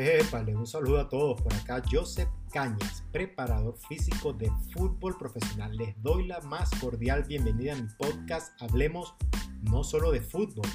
Épale, 0.00 0.54
un 0.54 0.66
saludo 0.66 1.00
a 1.00 1.08
todos. 1.08 1.42
Por 1.42 1.52
acá, 1.54 1.82
Joseph 1.90 2.28
Cañas, 2.52 3.04
preparador 3.10 3.76
físico 3.88 4.32
de 4.32 4.48
fútbol 4.72 5.18
profesional. 5.18 5.76
Les 5.76 6.00
doy 6.00 6.26
la 6.26 6.40
más 6.42 6.70
cordial 6.80 7.24
bienvenida 7.24 7.72
a 7.72 7.76
mi 7.76 7.88
podcast 7.98 8.52
Hablemos 8.62 9.14
no 9.62 9.82
solo 9.82 10.12
de 10.12 10.20
fútbol. 10.20 10.68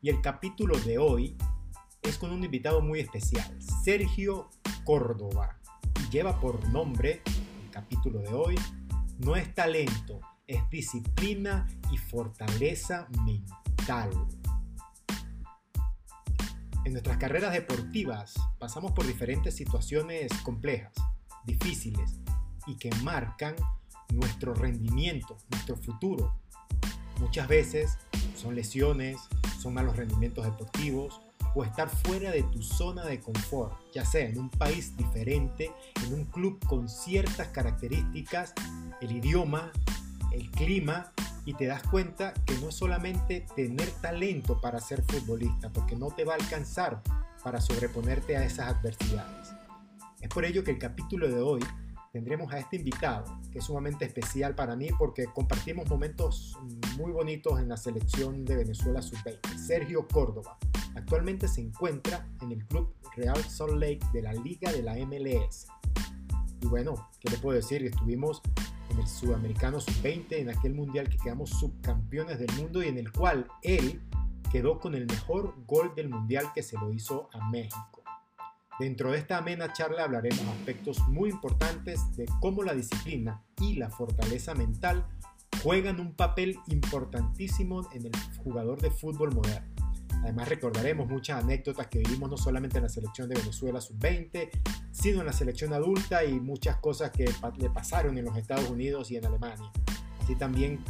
Y 0.00 0.10
el 0.10 0.20
capítulo 0.20 0.78
de 0.78 0.96
hoy 0.96 1.36
es 2.02 2.18
con 2.18 2.30
un 2.30 2.44
invitado 2.44 2.80
muy 2.80 3.00
especial, 3.00 3.52
Sergio 3.82 4.48
Córdoba. 4.84 5.58
Y 6.00 6.10
lleva 6.12 6.38
por 6.38 6.68
nombre, 6.68 7.22
el 7.64 7.70
capítulo 7.72 8.20
de 8.20 8.32
hoy, 8.32 8.54
no 9.18 9.34
es 9.34 9.52
talento, 9.56 10.20
es 10.46 10.60
disciplina 10.70 11.66
y 11.90 11.98
fortaleza 11.98 13.08
mental. 13.24 14.10
En 16.88 16.94
nuestras 16.94 17.18
carreras 17.18 17.52
deportivas 17.52 18.32
pasamos 18.58 18.92
por 18.92 19.06
diferentes 19.06 19.54
situaciones 19.54 20.32
complejas, 20.42 20.94
difíciles 21.44 22.18
y 22.66 22.76
que 22.76 22.90
marcan 23.02 23.54
nuestro 24.14 24.54
rendimiento, 24.54 25.36
nuestro 25.50 25.76
futuro. 25.76 26.40
Muchas 27.20 27.46
veces 27.46 27.98
son 28.34 28.54
lesiones, 28.54 29.18
son 29.60 29.74
malos 29.74 29.98
rendimientos 29.98 30.46
deportivos 30.46 31.20
o 31.54 31.62
estar 31.62 31.90
fuera 31.90 32.30
de 32.30 32.42
tu 32.44 32.62
zona 32.62 33.04
de 33.04 33.20
confort, 33.20 33.74
ya 33.92 34.06
sea 34.06 34.26
en 34.26 34.38
un 34.38 34.48
país 34.48 34.96
diferente, 34.96 35.70
en 36.06 36.14
un 36.14 36.24
club 36.24 36.58
con 36.68 36.88
ciertas 36.88 37.48
características, 37.48 38.54
el 39.02 39.12
idioma, 39.12 39.72
el 40.32 40.50
clima 40.52 41.12
y 41.44 41.54
te 41.54 41.66
das 41.66 41.82
cuenta 41.84 42.34
que 42.46 42.54
no 42.58 42.70
solamente 42.70 43.46
tener 43.54 43.90
talento 44.00 44.60
para 44.60 44.80
ser 44.80 45.02
futbolista, 45.02 45.70
porque 45.72 45.96
no 45.96 46.08
te 46.08 46.24
va 46.24 46.34
a 46.34 46.36
alcanzar 46.36 47.02
para 47.42 47.60
sobreponerte 47.60 48.36
a 48.36 48.44
esas 48.44 48.74
adversidades. 48.76 49.50
Es 50.20 50.28
por 50.28 50.44
ello 50.44 50.64
que 50.64 50.72
el 50.72 50.78
capítulo 50.78 51.28
de 51.28 51.40
hoy 51.40 51.60
tendremos 52.12 52.52
a 52.52 52.58
este 52.58 52.76
invitado, 52.76 53.24
que 53.52 53.58
es 53.58 53.64
sumamente 53.64 54.04
especial 54.04 54.54
para 54.54 54.74
mí 54.74 54.88
porque 54.98 55.26
compartimos 55.26 55.88
momentos 55.88 56.58
muy 56.96 57.12
bonitos 57.12 57.60
en 57.60 57.68
la 57.68 57.76
selección 57.76 58.44
de 58.44 58.56
Venezuela 58.56 59.00
Sub-20. 59.00 59.56
Sergio 59.56 60.06
Córdoba 60.08 60.58
actualmente 60.94 61.46
se 61.48 61.60
encuentra 61.60 62.26
en 62.42 62.52
el 62.52 62.66
club 62.66 62.92
Real 63.16 63.42
Salt 63.44 63.74
Lake 63.74 64.00
de 64.12 64.22
la 64.22 64.32
Liga 64.32 64.72
de 64.72 64.82
la 64.82 64.94
MLS. 64.94 65.68
Y 66.60 66.66
bueno, 66.66 67.08
¿qué 67.20 67.30
le 67.30 67.38
puedo 67.38 67.56
decir? 67.56 67.84
Estuvimos 67.84 68.42
el 68.98 69.06
Sudamericano 69.06 69.80
Sub-20, 69.80 70.32
en 70.32 70.50
aquel 70.50 70.74
mundial 70.74 71.08
que 71.08 71.18
quedamos 71.18 71.50
subcampeones 71.50 72.38
del 72.38 72.52
mundo 72.56 72.82
y 72.82 72.88
en 72.88 72.98
el 72.98 73.12
cual 73.12 73.46
él 73.62 74.02
quedó 74.50 74.78
con 74.78 74.94
el 74.94 75.06
mejor 75.06 75.54
gol 75.66 75.94
del 75.94 76.08
mundial 76.08 76.46
que 76.54 76.62
se 76.62 76.78
lo 76.78 76.92
hizo 76.92 77.28
a 77.32 77.48
México. 77.50 78.02
Dentro 78.78 79.10
de 79.10 79.18
esta 79.18 79.38
amena 79.38 79.72
charla 79.72 80.04
hablaremos 80.04 80.40
aspectos 80.40 81.00
muy 81.08 81.30
importantes 81.30 82.16
de 82.16 82.26
cómo 82.40 82.62
la 82.62 82.74
disciplina 82.74 83.42
y 83.60 83.74
la 83.74 83.90
fortaleza 83.90 84.54
mental 84.54 85.04
juegan 85.62 86.00
un 86.00 86.14
papel 86.14 86.56
importantísimo 86.68 87.88
en 87.92 88.06
el 88.06 88.12
jugador 88.44 88.80
de 88.80 88.90
fútbol 88.90 89.34
moderno. 89.34 89.77
Además 90.22 90.48
recordaremos 90.48 91.08
muchas 91.08 91.42
anécdotas 91.42 91.86
que 91.86 92.00
vivimos 92.00 92.30
no 92.30 92.36
solamente 92.36 92.78
en 92.78 92.84
la 92.84 92.88
selección 92.88 93.28
de 93.28 93.36
Venezuela 93.36 93.80
sub-20, 93.80 94.50
sino 94.90 95.20
en 95.20 95.26
la 95.26 95.32
selección 95.32 95.72
adulta 95.72 96.24
y 96.24 96.40
muchas 96.40 96.76
cosas 96.78 97.10
que 97.10 97.24
le 97.58 97.70
pasaron 97.70 98.18
en 98.18 98.24
los 98.24 98.36
Estados 98.36 98.68
Unidos 98.68 99.10
y 99.10 99.16
en 99.16 99.26
Alemania. 99.26 99.70
Así 100.22 100.34
también 100.34 100.84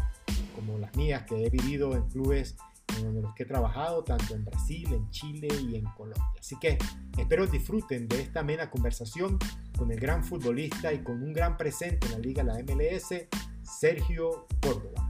como 0.54 0.78
las 0.78 0.94
mías 0.96 1.22
que 1.22 1.46
he 1.46 1.50
vivido 1.50 1.94
en 1.94 2.08
clubes 2.08 2.56
en 2.96 3.22
los 3.22 3.34
que 3.34 3.44
he 3.44 3.46
trabajado, 3.46 4.02
tanto 4.02 4.34
en 4.34 4.44
Brasil, 4.44 4.92
en 4.92 5.08
Chile 5.10 5.48
y 5.68 5.76
en 5.76 5.84
Colombia. 5.96 6.24
Así 6.38 6.56
que 6.58 6.78
espero 7.16 7.46
disfruten 7.46 8.08
de 8.08 8.20
esta 8.20 8.40
amena 8.40 8.70
conversación 8.70 9.38
con 9.76 9.92
el 9.92 10.00
gran 10.00 10.24
futbolista 10.24 10.92
y 10.92 11.02
con 11.02 11.22
un 11.22 11.32
gran 11.32 11.56
presente 11.56 12.06
en 12.06 12.12
la 12.12 12.18
liga, 12.18 12.42
la 12.42 12.54
MLS, 12.62 13.14
Sergio 13.62 14.46
Córdoba. 14.60 15.07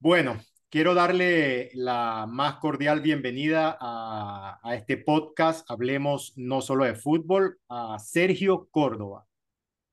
Bueno, 0.00 0.38
quiero 0.70 0.94
darle 0.94 1.70
la 1.74 2.26
más 2.28 2.56
cordial 2.56 3.00
bienvenida 3.00 3.76
a, 3.80 4.60
este 4.74 4.96
podcast, 4.96 5.68
Hablemos 5.70 6.32
no 6.36 6.60
solo 6.60 6.84
de 6.84 6.94
fútbol, 6.94 7.58
a 7.68 7.98
Sergio 7.98 8.68
Córdoba. 8.70 9.26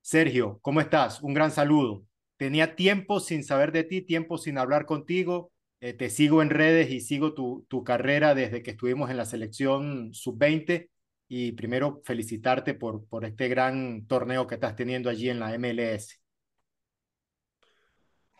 Sergio, 0.02 0.60
¿cómo 0.62 0.80
estás? 0.80 1.22
Un 1.22 1.34
gran 1.34 1.50
saludo. 1.50 2.04
Tenía 2.36 2.76
tiempo 2.76 3.20
sin 3.20 3.44
saber 3.44 3.72
de 3.72 3.84
ti, 3.84 4.02
tiempo 4.02 4.38
sin 4.38 4.58
hablar 4.58 4.86
contigo. 4.86 5.52
Eh, 5.80 5.92
te 5.94 6.10
sigo 6.10 6.42
en 6.42 6.50
redes 6.50 6.90
y 6.90 7.00
sigo 7.00 7.34
tu, 7.34 7.66
tu 7.68 7.84
carrera 7.84 8.34
desde 8.34 8.62
que 8.62 8.72
estuvimos 8.72 9.10
en 9.10 9.16
la 9.16 9.26
selección 9.26 10.14
sub-20 10.14 10.88
y 11.28 11.52
primero 11.52 12.02
felicitarte 12.04 12.74
por, 12.74 13.06
por 13.08 13.24
este 13.24 13.48
gran 13.48 14.06
torneo 14.06 14.46
que 14.46 14.54
estás 14.56 14.76
teniendo 14.76 15.10
allí 15.10 15.30
en 15.30 15.40
la 15.40 15.58
MLS. 15.58 16.20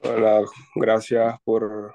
Hola, 0.08 0.44
gracias 0.76 1.36
por, 1.42 1.92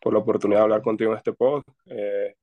por 0.00 0.12
la 0.12 0.18
oportunidad 0.20 0.60
de 0.60 0.62
hablar 0.62 0.82
contigo 0.82 1.10
en 1.10 1.18
este 1.18 1.32
post. 1.32 1.68
Eh, 1.86 2.36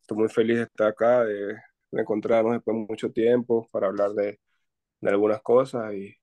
estoy 0.00 0.16
muy 0.16 0.28
feliz 0.28 0.56
de 0.56 0.62
estar 0.62 0.88
acá, 0.88 1.24
de, 1.24 1.56
encontrarnos 1.92 2.54
después 2.54 2.74
de 2.74 2.86
mucho 2.88 3.12
tiempo 3.12 3.68
para 3.70 3.88
hablar 3.88 4.12
de, 4.12 4.40
de 5.00 5.10
algunas 5.10 5.42
cosas 5.42 5.92
y, 5.92 6.14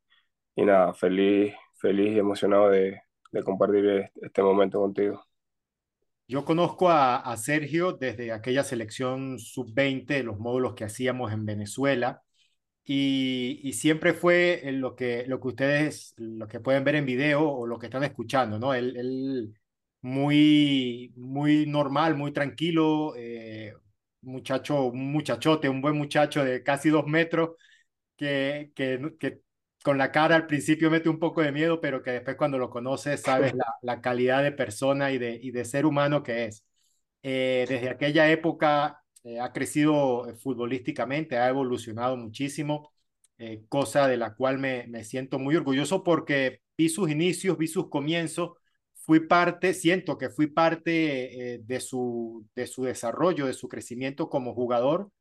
y, 0.55 0.65
nada, 0.65 0.93
feliz, 0.93 1.53
feliz 1.75 2.15
y 2.15 2.19
emocionado 2.19 2.69
de, 2.69 2.99
de 3.31 3.43
compartir 3.43 4.09
este 4.21 4.41
momento 4.41 4.79
contigo. 4.79 5.23
Yo 6.27 6.43
conozco 6.43 6.89
a, 6.89 7.17
a 7.17 7.37
Sergio 7.37 7.93
desde 7.93 8.31
aquella 8.31 8.63
selección 8.63 9.37
sub-20, 9.37 10.23
los 10.23 10.39
módulos 10.39 10.73
que 10.73 10.85
hacíamos 10.85 11.31
en 11.31 11.45
Venezuela 11.45 12.23
y, 12.83 13.71
siempre 13.73 14.13
fue 14.13 14.61
lo 14.73 14.95
que, 14.95 15.25
lo 15.27 15.39
que 15.39 15.47
ustedes, 15.47 16.13
lo 16.17 16.47
que 16.47 16.59
pueden 16.59 16.83
ver 16.83 16.95
en 16.95 17.05
video 17.05 17.47
o 17.49 17.67
lo 17.67 17.79
que 17.79 17.87
están 17.87 18.03
escuchando, 18.03 18.59
¿no? 18.59 18.73
Él, 18.73 19.53
muy, 20.01 21.13
muy 21.15 21.65
normal, 21.67 22.15
muy 22.15 22.31
tranquilo, 22.33 23.13
eh, 23.15 23.73
muchacho, 24.21 24.85
un 24.85 25.11
muchachote, 25.11 25.69
un 25.69 25.81
buen 25.81 25.95
muchacho 25.97 26.43
de 26.43 26.63
casi 26.63 26.89
dos 26.89 27.05
metros, 27.05 27.51
que, 28.17 28.71
que, 28.75 29.15
que, 29.19 29.41
con 29.83 29.97
la 29.97 30.11
cara 30.11 30.35
al 30.35 30.47
principio 30.47 30.91
mete 30.91 31.09
un 31.09 31.19
poco 31.19 31.41
de 31.41 31.51
miedo, 31.51 31.81
pero 31.81 32.01
que 32.01 32.11
después 32.11 32.37
cuando 32.37 32.57
lo 32.57 32.69
conoces 32.69 33.21
sabes 33.21 33.53
la, 33.55 33.65
la 33.81 34.01
calidad 34.01 34.43
de 34.43 34.51
persona 34.51 35.11
y 35.11 35.17
de, 35.17 35.39
y 35.41 35.51
de 35.51 35.65
ser 35.65 35.85
humano 35.85 36.23
que 36.23 36.45
es. 36.45 36.65
Eh, 37.23 37.65
desde 37.69 37.89
aquella 37.89 38.31
época 38.31 39.00
eh, 39.23 39.39
ha 39.39 39.51
crecido 39.53 40.27
eh, 40.27 40.35
futbolísticamente, 40.35 41.37
ha 41.37 41.49
evolucionado 41.49 42.17
muchísimo, 42.17 42.91
eh, 43.37 43.63
cosa 43.69 44.07
de 44.07 44.17
la 44.17 44.35
cual 44.35 44.57
me, 44.59 44.87
me, 44.87 45.03
siento 45.03 45.39
muy 45.39 45.55
orgulloso 45.55 46.03
porque 46.03 46.61
vi 46.77 46.89
sus 46.89 47.09
inicios, 47.09 47.57
vi 47.57 47.67
sus 47.67 47.89
comienzos, 47.89 48.51
fui 48.93 49.19
parte, 49.27 49.73
siento 49.73 50.17
que 50.17 50.29
fui 50.29 50.47
parte 50.47 51.59
de, 51.63 51.79
su, 51.79 52.47
de 52.55 52.67
su 52.67 52.83
desarrollo, 52.83 53.47
de 53.47 53.53
su 53.53 53.67
crecimiento 53.67 54.29
como 54.29 54.53
jugador 54.53 55.11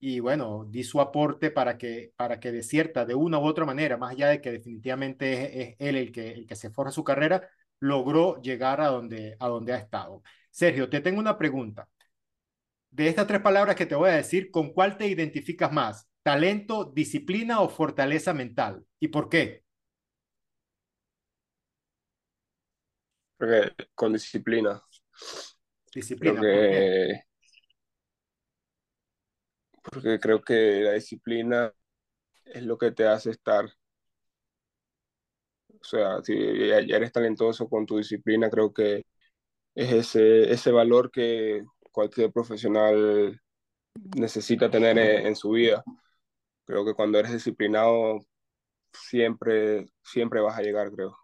y 0.00 0.20
bueno, 0.20 0.66
di 0.68 0.84
su 0.84 1.00
aporte 1.00 1.50
para 1.50 1.78
que, 1.78 2.12
para 2.16 2.40
que 2.40 2.52
de 2.52 2.62
cierta, 2.62 3.04
de 3.06 3.14
una 3.14 3.38
u 3.38 3.44
otra 3.46 3.64
manera, 3.64 3.96
más 3.96 4.12
allá 4.12 4.28
de 4.28 4.40
que 4.40 4.52
definitivamente 4.52 5.62
es, 5.62 5.76
él 5.78 5.96
el 5.96 6.12
que, 6.12 6.32
el 6.32 6.46
que 6.46 6.56
se 6.56 6.70
forja 6.70 6.92
su 6.92 7.04
carrera, 7.04 7.48
logró 7.80 8.40
llegar 8.42 8.80
a 8.80 8.88
donde, 8.88 9.36
a 9.40 9.48
donde 9.48 9.72
ha 9.72 9.78
estado. 9.78 10.22
Sergio, 10.50 10.88
te 10.88 11.00
tengo 11.00 11.20
una 11.20 11.38
pregunta 11.38 11.88
de 12.94 13.08
estas 13.08 13.26
tres 13.26 13.40
palabras 13.40 13.74
que 13.74 13.86
te 13.86 13.96
voy 13.96 14.10
a 14.10 14.14
decir, 14.14 14.52
¿con 14.52 14.72
cuál 14.72 14.96
te 14.96 15.08
identificas 15.08 15.72
más? 15.72 16.08
¿Talento, 16.22 16.84
disciplina 16.84 17.60
o 17.60 17.68
fortaleza 17.68 18.32
mental? 18.32 18.86
¿Y 19.00 19.08
por 19.08 19.28
qué? 19.28 19.64
Porque 23.36 23.72
con 23.96 24.12
disciplina. 24.12 24.80
Disciplina. 25.92 26.36
Porque, 26.36 27.20
porque 29.82 30.20
creo 30.20 30.40
que 30.40 30.80
la 30.82 30.92
disciplina 30.92 31.72
es 32.44 32.62
lo 32.62 32.78
que 32.78 32.92
te 32.92 33.08
hace 33.08 33.30
estar. 33.30 33.64
O 35.68 35.84
sea, 35.84 36.22
si 36.22 36.32
eres 36.32 37.10
talentoso 37.10 37.68
con 37.68 37.86
tu 37.86 37.98
disciplina, 37.98 38.48
creo 38.48 38.72
que 38.72 39.04
es 39.74 39.92
ese, 39.92 40.52
ese 40.52 40.70
valor 40.70 41.10
que 41.10 41.64
cualquier 41.94 42.32
profesional 42.32 43.40
necesita 44.16 44.70
tener 44.70 44.98
en, 44.98 45.36
su 45.36 45.50
vida. 45.50 45.84
Creo 46.66 46.84
que 46.84 46.94
cuando 46.94 47.18
eres 47.18 47.32
disciplinado 47.32 48.18
siempre, 48.92 49.86
siempre 50.02 50.40
vas 50.40 50.58
a 50.58 50.62
llegar, 50.62 50.90
creo. 50.92 51.16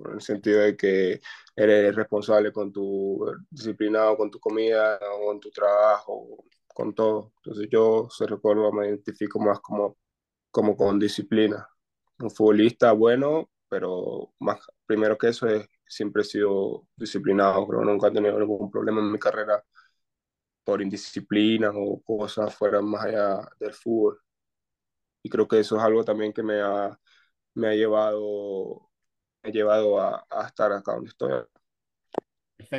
En 0.00 0.14
el 0.14 0.20
sentido 0.20 0.60
de 0.60 0.76
que 0.76 1.20
eres 1.56 1.94
responsable 1.94 2.52
con 2.52 2.72
tu 2.72 3.24
disciplinado, 3.50 4.16
con 4.16 4.30
tu 4.30 4.40
comida, 4.40 4.98
con 5.24 5.40
tu 5.40 5.50
trabajo, 5.50 6.44
con 6.66 6.94
todo. 6.94 7.32
Entonces 7.38 7.68
yo, 7.70 8.08
se 8.10 8.26
recuerdo, 8.26 8.72
me 8.72 8.88
identifico 8.88 9.40
más 9.40 9.60
como, 9.60 9.96
como 10.50 10.76
con 10.76 10.98
disciplina. 10.98 11.68
Un 12.18 12.30
futbolista 12.30 12.92
bueno 12.92 13.50
pero 13.68 14.32
más, 14.38 14.60
primero 14.86 15.18
que 15.18 15.28
eso 15.28 15.46
es, 15.46 15.68
siempre 15.88 16.22
he 16.22 16.24
sido 16.24 16.86
disciplinado, 16.96 17.66
pero 17.66 17.84
nunca 17.84 18.08
he 18.08 18.12
tenido 18.12 18.38
ningún 18.38 18.70
problema 18.70 19.00
en 19.00 19.12
mi 19.12 19.18
carrera 19.18 19.62
por 20.64 20.82
indisciplina 20.82 21.70
o 21.74 22.02
cosas 22.02 22.54
fuera 22.54 22.80
más 22.82 23.06
allá 23.06 23.48
del 23.58 23.72
fútbol. 23.72 24.20
Y 25.22 25.28
creo 25.30 25.48
que 25.48 25.60
eso 25.60 25.76
es 25.76 25.82
algo 25.82 26.04
también 26.04 26.32
que 26.32 26.42
me 26.42 26.60
ha, 26.60 26.98
me 27.54 27.68
ha 27.68 27.74
llevado, 27.74 28.90
me 29.42 29.50
ha 29.50 29.52
llevado 29.52 30.00
a, 30.00 30.24
a 30.30 30.46
estar 30.46 30.72
acá 30.72 30.92
donde 30.94 31.10
estoy. 31.10 31.32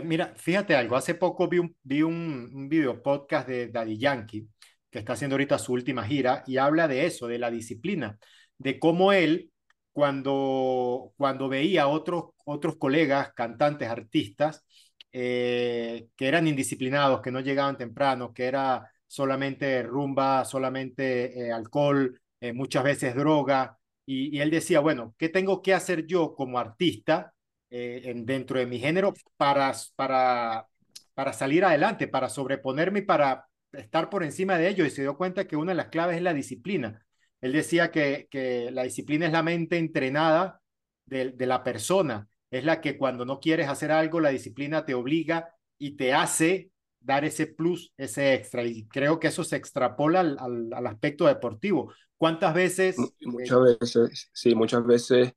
Mira, 0.03 0.33
fíjate 0.35 0.75
algo, 0.75 0.95
hace 0.95 1.15
poco 1.15 1.47
vi 1.47 1.59
un, 1.59 1.75
vi 1.83 2.01
un, 2.03 2.51
un 2.53 2.69
video 2.69 3.01
podcast 3.01 3.47
de 3.47 3.69
Daddy 3.69 3.97
Yankee, 3.97 4.47
que 4.89 4.99
está 4.99 5.13
haciendo 5.13 5.35
ahorita 5.35 5.57
su 5.57 5.73
última 5.73 6.03
gira, 6.03 6.43
y 6.45 6.57
habla 6.57 6.87
de 6.87 7.05
eso, 7.05 7.27
de 7.27 7.39
la 7.39 7.49
disciplina, 7.49 8.19
de 8.57 8.77
cómo 8.77 9.13
él, 9.13 9.51
cuando, 9.91 11.13
cuando 11.17 11.49
veía 11.49 11.87
otros, 11.87 12.25
otros 12.45 12.77
colegas, 12.77 13.33
cantantes, 13.33 13.89
artistas, 13.89 14.65
eh, 15.11 16.07
que 16.15 16.27
eran 16.27 16.47
indisciplinados, 16.47 17.21
que 17.21 17.31
no 17.31 17.39
llegaban 17.41 17.77
temprano, 17.77 18.33
que 18.33 18.45
era 18.45 18.89
solamente 19.07 19.83
rumba, 19.83 20.45
solamente 20.45 21.47
eh, 21.47 21.51
alcohol, 21.51 22.19
eh, 22.39 22.53
muchas 22.53 22.83
veces 22.83 23.15
droga, 23.15 23.77
y, 24.05 24.35
y, 24.37 24.41
él 24.41 24.49
decía, 24.51 24.79
bueno, 24.79 25.15
¿qué 25.17 25.29
tengo 25.29 25.61
que 25.61 25.73
hacer 25.73 26.05
yo 26.07 26.33
como 26.35 26.59
artista? 26.59 27.33
eh, 27.69 28.01
en, 28.05 28.25
dentro 28.25 28.59
de 28.59 28.65
mi 28.65 28.79
género 28.79 29.13
para, 29.37 29.73
para, 29.95 30.67
para 31.13 31.33
salir 31.33 31.65
adelante, 31.65 32.07
para 32.07 32.29
sobreponerme 32.29 32.99
y 32.99 33.03
para 33.03 33.47
estar 33.71 34.09
por 34.09 34.23
encima 34.23 34.57
de 34.57 34.69
ellos. 34.69 34.87
Y 34.87 34.91
se 34.91 35.01
dio 35.01 35.17
cuenta 35.17 35.47
que 35.47 35.55
una 35.55 35.71
de 35.71 35.77
las 35.77 35.87
claves 35.87 36.17
es 36.17 36.23
la 36.23 36.33
disciplina. 36.33 37.05
Él 37.41 37.53
decía 37.53 37.91
que, 37.91 38.27
que 38.29 38.69
la 38.71 38.83
disciplina 38.83 39.25
es 39.25 39.31
la 39.31 39.43
mente 39.43 39.77
entrenada 39.77 40.61
de, 41.05 41.31
de 41.31 41.45
la 41.45 41.63
persona. 41.63 42.27
Es 42.51 42.65
la 42.65 42.81
que 42.81 42.97
cuando 42.97 43.25
no 43.25 43.39
quieres 43.39 43.69
hacer 43.69 43.91
algo, 43.91 44.19
la 44.19 44.29
disciplina 44.29 44.85
te 44.85 44.93
obliga 44.93 45.53
y 45.77 45.95
te 45.95 46.13
hace 46.13 46.71
dar 46.99 47.23
ese 47.23 47.47
plus, 47.47 47.93
ese 47.97 48.33
extra. 48.33 48.63
Y 48.63 48.87
creo 48.87 49.19
que 49.19 49.27
eso 49.27 49.43
se 49.43 49.55
extrapola 49.55 50.19
al, 50.21 50.37
al, 50.39 50.73
al 50.73 50.87
aspecto 50.87 51.25
deportivo. 51.25 51.93
¿Cuántas 52.17 52.53
veces? 52.53 52.97
Muchas 53.21 53.57
eh, 53.57 53.77
veces, 53.79 54.29
sí, 54.33 54.53
muchas 54.55 54.85
veces 54.85 55.33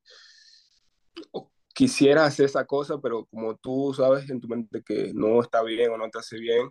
quisiera 1.72 2.25
hacer 2.25 2.46
esa 2.46 2.64
cosa, 2.64 2.99
pero 3.00 3.26
como 3.26 3.56
tú 3.56 3.94
sabes 3.94 4.28
en 4.28 4.40
tu 4.40 4.49
mente 4.49 4.82
que 4.82 5.12
no 5.14 5.40
está 5.40 5.62
bien 5.62 5.90
o 5.93 5.96
no 5.96 6.10
te 6.10 6.19
hace 6.19 6.38
bien, 6.38 6.69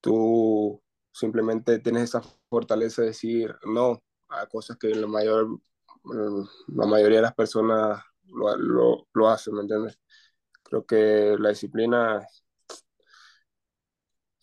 tú 0.00 0.80
simplemente 1.12 1.78
tienes 1.80 2.04
esa 2.04 2.22
fortaleza 2.48 3.02
de 3.02 3.08
decir 3.08 3.54
no 3.66 4.02
a 4.28 4.46
cosas 4.46 4.76
que 4.76 4.88
la, 4.88 5.06
mayor, 5.06 5.58
la 6.04 6.86
mayoría 6.86 7.18
de 7.18 7.22
las 7.22 7.34
personas 7.34 8.02
lo, 8.24 8.56
lo, 8.56 9.08
lo 9.12 9.28
hacen, 9.28 9.54
¿me 9.54 9.62
entiendes? 9.62 9.98
Creo 10.62 10.84
que 10.84 11.36
la 11.38 11.50
disciplina 11.50 12.26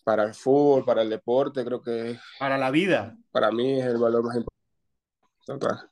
para 0.02 0.24
el 0.24 0.34
fútbol, 0.34 0.84
para 0.84 1.02
el 1.02 1.10
deporte, 1.10 1.64
creo 1.64 1.82
que... 1.82 2.16
Para 2.38 2.56
la 2.56 2.70
vida. 2.70 3.16
Para 3.32 3.50
mí 3.50 3.80
es 3.80 3.86
el 3.86 3.98
valor 3.98 4.24
más 4.24 4.36
importante. 4.36 5.90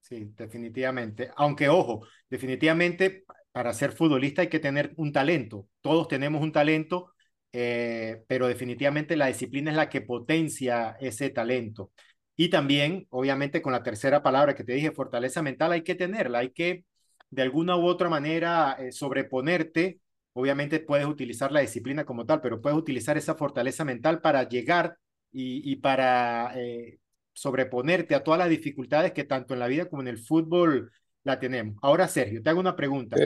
Sí, 0.00 0.32
definitivamente. 0.36 1.30
Aunque, 1.36 1.68
ojo, 1.68 2.06
definitivamente 2.28 3.24
para 3.52 3.72
ser 3.72 3.92
futbolista 3.92 4.42
hay 4.42 4.48
que 4.48 4.58
tener 4.58 4.92
un 4.96 5.12
talento. 5.12 5.68
Todos 5.80 6.08
tenemos 6.08 6.42
un 6.42 6.52
talento, 6.52 7.12
eh, 7.52 8.24
pero 8.26 8.46
definitivamente 8.46 9.16
la 9.16 9.26
disciplina 9.26 9.70
es 9.70 9.76
la 9.76 9.88
que 9.88 10.00
potencia 10.00 10.96
ese 11.00 11.30
talento. 11.30 11.92
Y 12.40 12.50
también, 12.50 13.08
obviamente, 13.10 13.60
con 13.60 13.72
la 13.72 13.82
tercera 13.82 14.22
palabra 14.22 14.54
que 14.54 14.62
te 14.62 14.72
dije, 14.72 14.92
fortaleza 14.92 15.42
mental, 15.42 15.72
hay 15.72 15.82
que 15.82 15.96
tenerla, 15.96 16.38
hay 16.38 16.50
que 16.50 16.84
de 17.30 17.42
alguna 17.42 17.76
u 17.76 17.84
otra 17.84 18.08
manera 18.08 18.76
eh, 18.78 18.92
sobreponerte. 18.92 19.98
Obviamente 20.34 20.78
puedes 20.78 21.06
utilizar 21.06 21.50
la 21.50 21.60
disciplina 21.60 22.04
como 22.04 22.26
tal, 22.26 22.40
pero 22.40 22.60
puedes 22.62 22.78
utilizar 22.78 23.18
esa 23.18 23.34
fortaleza 23.34 23.84
mental 23.84 24.20
para 24.20 24.48
llegar 24.48 24.96
y, 25.32 25.68
y 25.68 25.76
para 25.76 26.52
eh, 26.54 27.00
sobreponerte 27.32 28.14
a 28.14 28.22
todas 28.22 28.38
las 28.38 28.48
dificultades 28.48 29.10
que 29.12 29.24
tanto 29.24 29.54
en 29.54 29.60
la 29.60 29.66
vida 29.66 29.88
como 29.88 30.02
en 30.02 30.08
el 30.08 30.18
fútbol 30.18 30.92
la 31.24 31.40
tenemos. 31.40 31.76
Ahora, 31.82 32.06
Sergio, 32.06 32.40
te 32.40 32.50
hago 32.50 32.60
una 32.60 32.76
pregunta. 32.76 33.16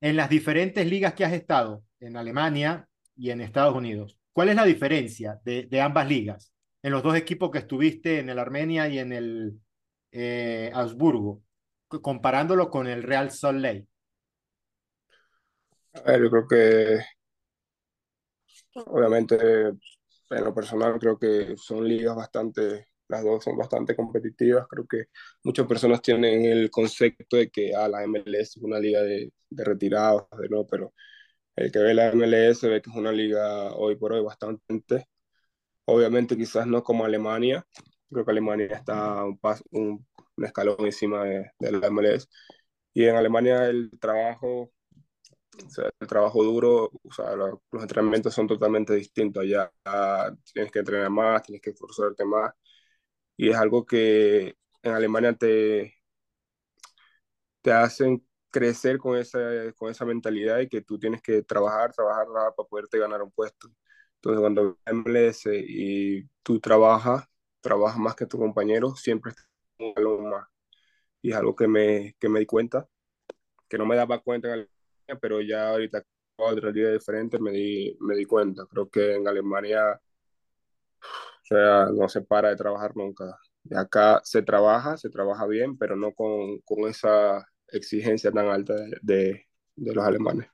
En 0.00 0.16
las 0.16 0.30
diferentes 0.30 0.86
ligas 0.86 1.12
que 1.12 1.26
has 1.26 1.34
estado, 1.34 1.84
en 2.00 2.16
Alemania 2.16 2.88
y 3.16 3.30
en 3.32 3.42
Estados 3.42 3.76
Unidos, 3.76 4.16
¿cuál 4.32 4.48
es 4.48 4.56
la 4.56 4.64
diferencia 4.64 5.38
de, 5.44 5.64
de 5.66 5.80
ambas 5.82 6.08
ligas? 6.08 6.51
En 6.82 6.92
los 6.92 7.02
dos 7.02 7.16
equipos 7.16 7.50
que 7.50 7.58
estuviste, 7.58 8.18
en 8.18 8.28
el 8.28 8.38
Armenia 8.38 8.88
y 8.88 8.98
en 8.98 9.12
el 9.12 9.60
eh, 10.10 10.70
Augsburgo, 10.74 11.42
comparándolo 11.88 12.70
con 12.70 12.86
el 12.86 13.02
Real 13.02 13.30
Salt 13.30 13.60
Lake. 13.60 13.86
A 15.94 16.00
ver, 16.02 16.22
yo 16.22 16.30
creo 16.30 16.48
que 16.48 17.00
obviamente 18.86 19.36
en 19.38 20.44
lo 20.44 20.54
personal 20.54 20.98
creo 20.98 21.18
que 21.18 21.54
son 21.56 21.86
ligas 21.86 22.16
bastante 22.16 22.86
las 23.12 23.22
dos 23.24 23.44
son 23.44 23.56
bastante 23.58 23.94
competitivas. 23.94 24.66
Creo 24.68 24.86
que 24.86 25.04
muchas 25.44 25.66
personas 25.66 26.02
tienen 26.02 26.44
el 26.46 26.70
concepto 26.70 27.36
de 27.36 27.50
que 27.50 27.74
ah, 27.74 27.88
la 27.88 28.04
MLS 28.04 28.58
es 28.58 28.64
una 28.64 28.78
liga 28.80 29.02
de, 29.02 29.32
de 29.50 29.64
retirados, 29.64 30.26
de 30.40 30.48
no, 30.48 30.66
pero 30.66 30.94
el 31.56 31.72
que 31.72 31.80
ve 31.80 31.94
la 31.94 32.08
MLS 32.12 32.68
ve 32.68 32.82
que 32.82 32.90
es 32.90 32.96
una 32.96 33.12
liga 33.12 33.74
hoy 33.74 33.96
por 33.96 34.12
hoy 34.14 34.22
bastante. 34.24 35.06
Obviamente 35.84 36.36
quizás 36.36 36.66
no 36.66 36.82
como 36.82 37.04
Alemania, 37.04 37.66
creo 38.10 38.24
que 38.24 38.30
Alemania 38.30 38.66
está 38.66 39.24
un, 39.24 39.38
paso, 39.38 39.64
un, 39.70 40.06
escalón 40.38 40.76
encima 40.80 41.24
de, 41.24 41.50
de, 41.58 41.72
la 41.72 41.86
MLS. 41.88 42.28
Y 42.94 43.04
en 43.04 43.16
Alemania 43.16 43.66
el 43.66 43.90
trabajo, 44.00 44.72
o 44.72 45.82
el 46.00 46.08
trabajo 46.08 46.42
duro, 46.44 46.90
los, 47.04 47.58
los 47.70 47.82
entrenamientos 47.82 48.34
son 48.34 48.46
totalmente 48.46 48.94
distintos. 48.94 49.42
Allá 49.42 49.72
tienes 50.52 50.72
que 50.72 50.80
entrenar 50.80 51.10
más, 51.10 51.42
tienes 51.42 51.62
que 51.62 51.70
esforzarte 51.70 52.24
más 52.24 52.52
y 53.36 53.50
es 53.50 53.56
algo 53.56 53.84
que 53.84 54.56
en 54.82 54.92
Alemania 54.92 55.34
te, 55.36 55.94
te 57.60 57.72
hacen 57.72 58.24
crecer 58.50 58.98
con 58.98 59.16
esa, 59.18 59.38
con 59.76 59.90
esa 59.90 60.04
mentalidad 60.04 60.60
y 60.60 60.68
que 60.68 60.82
tú 60.82 60.98
tienes 60.98 61.22
que 61.22 61.42
trabajar, 61.42 61.92
trabajar 61.92 62.26
para 62.56 62.68
poderte 62.68 62.98
ganar 62.98 63.22
un 63.22 63.30
puesto. 63.32 63.68
Entonces, 64.22 64.40
cuando 64.40 64.78
MLS 64.86 65.46
y 65.52 66.22
tú 66.44 66.60
trabajas, 66.60 67.28
trabajas 67.60 67.98
más 67.98 68.14
que 68.14 68.26
tu 68.26 68.38
compañero, 68.38 68.94
siempre 68.94 69.30
estás 69.30 69.48
un 69.78 69.94
galón 69.94 70.30
más. 70.30 70.48
Y 71.22 71.30
es 71.32 71.36
algo 71.36 71.56
que 71.56 71.66
me, 71.68 72.14
que 72.20 72.28
me 72.28 72.40
di 72.40 72.46
cuenta, 72.46 72.88
que 73.68 73.78
no 73.78 73.86
me 73.86 73.96
daba 73.96 74.20
cuenta 74.20 74.48
en 74.48 74.54
Alemania, 74.54 75.20
pero 75.20 75.40
ya 75.40 75.70
ahorita 75.70 76.04
otra 76.36 76.72
día 76.72 76.90
diferente 76.92 77.38
me 77.40 77.50
di, 77.50 77.96
me 78.00 78.14
di 78.16 78.24
cuenta. 78.24 78.64
Creo 78.66 78.88
que 78.88 79.16
en 79.16 79.26
Alemania 79.26 80.00
o 81.42 81.44
sea, 81.44 81.86
no 81.86 82.08
se 82.08 82.22
para 82.22 82.50
de 82.50 82.56
trabajar 82.56 82.96
nunca. 82.96 83.38
Y 83.64 83.74
acá 83.74 84.20
se 84.24 84.42
trabaja, 84.42 84.96
se 84.96 85.10
trabaja 85.10 85.46
bien, 85.46 85.76
pero 85.76 85.96
no 85.96 86.12
con, 86.14 86.58
con 86.60 86.88
esa 86.88 87.44
exigencia 87.68 88.30
tan 88.30 88.46
alta 88.48 88.74
de, 88.74 89.46
de, 89.76 89.94
los 89.94 90.04
alemanes. 90.04 90.48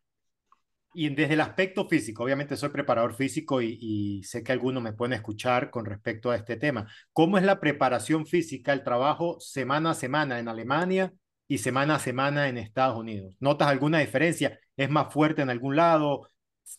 Y 0.95 1.11
desde 1.11 1.35
el 1.35 1.41
aspecto 1.41 1.87
físico, 1.87 2.25
obviamente 2.25 2.57
soy 2.57 2.71
preparador 2.71 3.15
físico 3.15 3.61
y, 3.61 3.79
y, 3.81 4.23
sé 4.25 4.43
que 4.43 4.53
algunos 4.53 4.83
me 4.83 4.95
pueden 4.95 5.13
escuchar 5.13 5.71
con 5.71 5.85
respecto 5.85 6.31
a 6.31 6.37
este 6.37 6.57
tema. 6.57 6.91
¿Cómo 7.13 7.39
es 7.39 7.45
la 7.45 7.61
preparación 7.61 8.27
física, 8.27 8.73
el 8.73 8.83
trabajo 8.83 9.39
semana 9.39 9.91
a 9.91 9.95
semana 9.95 10.39
en 10.39 10.49
Alemania 10.49 11.13
y 11.47 11.59
semana 11.59 11.97
a 11.97 11.99
semana 11.99 12.49
en 12.49 12.59
Estados 12.59 12.99
Unidos? 12.99 13.35
¿Notas 13.39 13.69
alguna 13.69 13.99
diferencia? 13.99 14.59
¿Es 14.77 14.91
más 14.91 15.13
fuerte 15.13 15.43
en 15.43 15.51
algún 15.51 15.77
lado? 15.77 16.29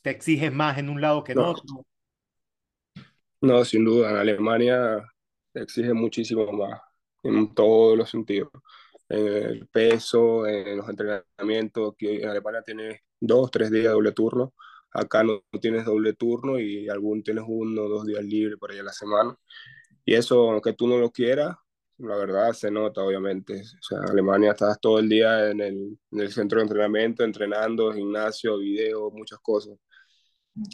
¿Te 0.02 0.10
exiges 0.10 0.52
más 0.52 0.78
en 0.80 0.90
un 0.90 1.02
lado 1.02 1.24
que 1.24 1.34
en 1.34 1.38
no. 1.38 1.52
otro? 1.52 1.86
No, 3.42 3.64
sin 3.64 3.86
duda, 3.86 4.10
en 4.10 4.18
Alemania 4.18 5.08
exige 5.54 5.94
muchísimo 5.94 6.52
más 6.52 6.82
en 7.24 7.54
todos 7.54 7.98
los 7.98 8.10
sentidos. 8.10 8.50
En 9.08 9.28
el 9.28 9.68
peso, 9.68 10.46
en 10.46 10.78
los 10.78 10.90
entrenamientos, 10.90 11.96
que 11.98 12.22
en 12.22 12.30
Alemania 12.30 12.62
tienes 12.62 13.02
dos, 13.20 13.52
tres 13.52 13.72
días 13.72 13.86
de 13.86 13.90
doble 13.92 14.12
turno. 14.12 14.54
Acá 14.92 15.24
no 15.24 15.44
tienes 15.62 15.86
doble 15.86 16.14
turno 16.14 16.60
y 16.60 16.90
algún 16.90 17.24
tienes 17.24 17.44
uno 17.48 17.84
o 17.84 17.90
dos 17.90 18.06
días 18.06 18.24
libres 18.24 18.58
por 18.60 18.72
ahí 18.72 18.80
a 18.80 18.84
la 18.84 18.94
semana. 18.94 19.36
Y 20.06 20.16
eso, 20.16 20.52
aunque 20.52 20.74
tú 20.74 20.88
no 20.88 20.98
lo 20.98 21.12
quieras, 21.12 21.56
la 22.00 22.16
verdad 22.18 22.54
se 22.54 22.72
nota, 22.72 23.04
obviamente. 23.04 23.62
O 23.62 23.84
sea, 23.84 24.00
en 24.00 24.10
Alemania 24.10 24.52
estás 24.52 24.80
todo 24.80 25.00
el 25.00 25.10
día 25.10 25.50
en 25.52 25.62
el, 25.62 26.00
en 26.12 26.20
el 26.20 26.32
centro 26.32 26.60
de 26.60 26.64
entrenamiento, 26.64 27.24
entrenando, 27.24 27.94
gimnasio, 27.94 28.58
video, 28.58 29.12
muchas 29.12 29.40
cosas. 29.40 29.78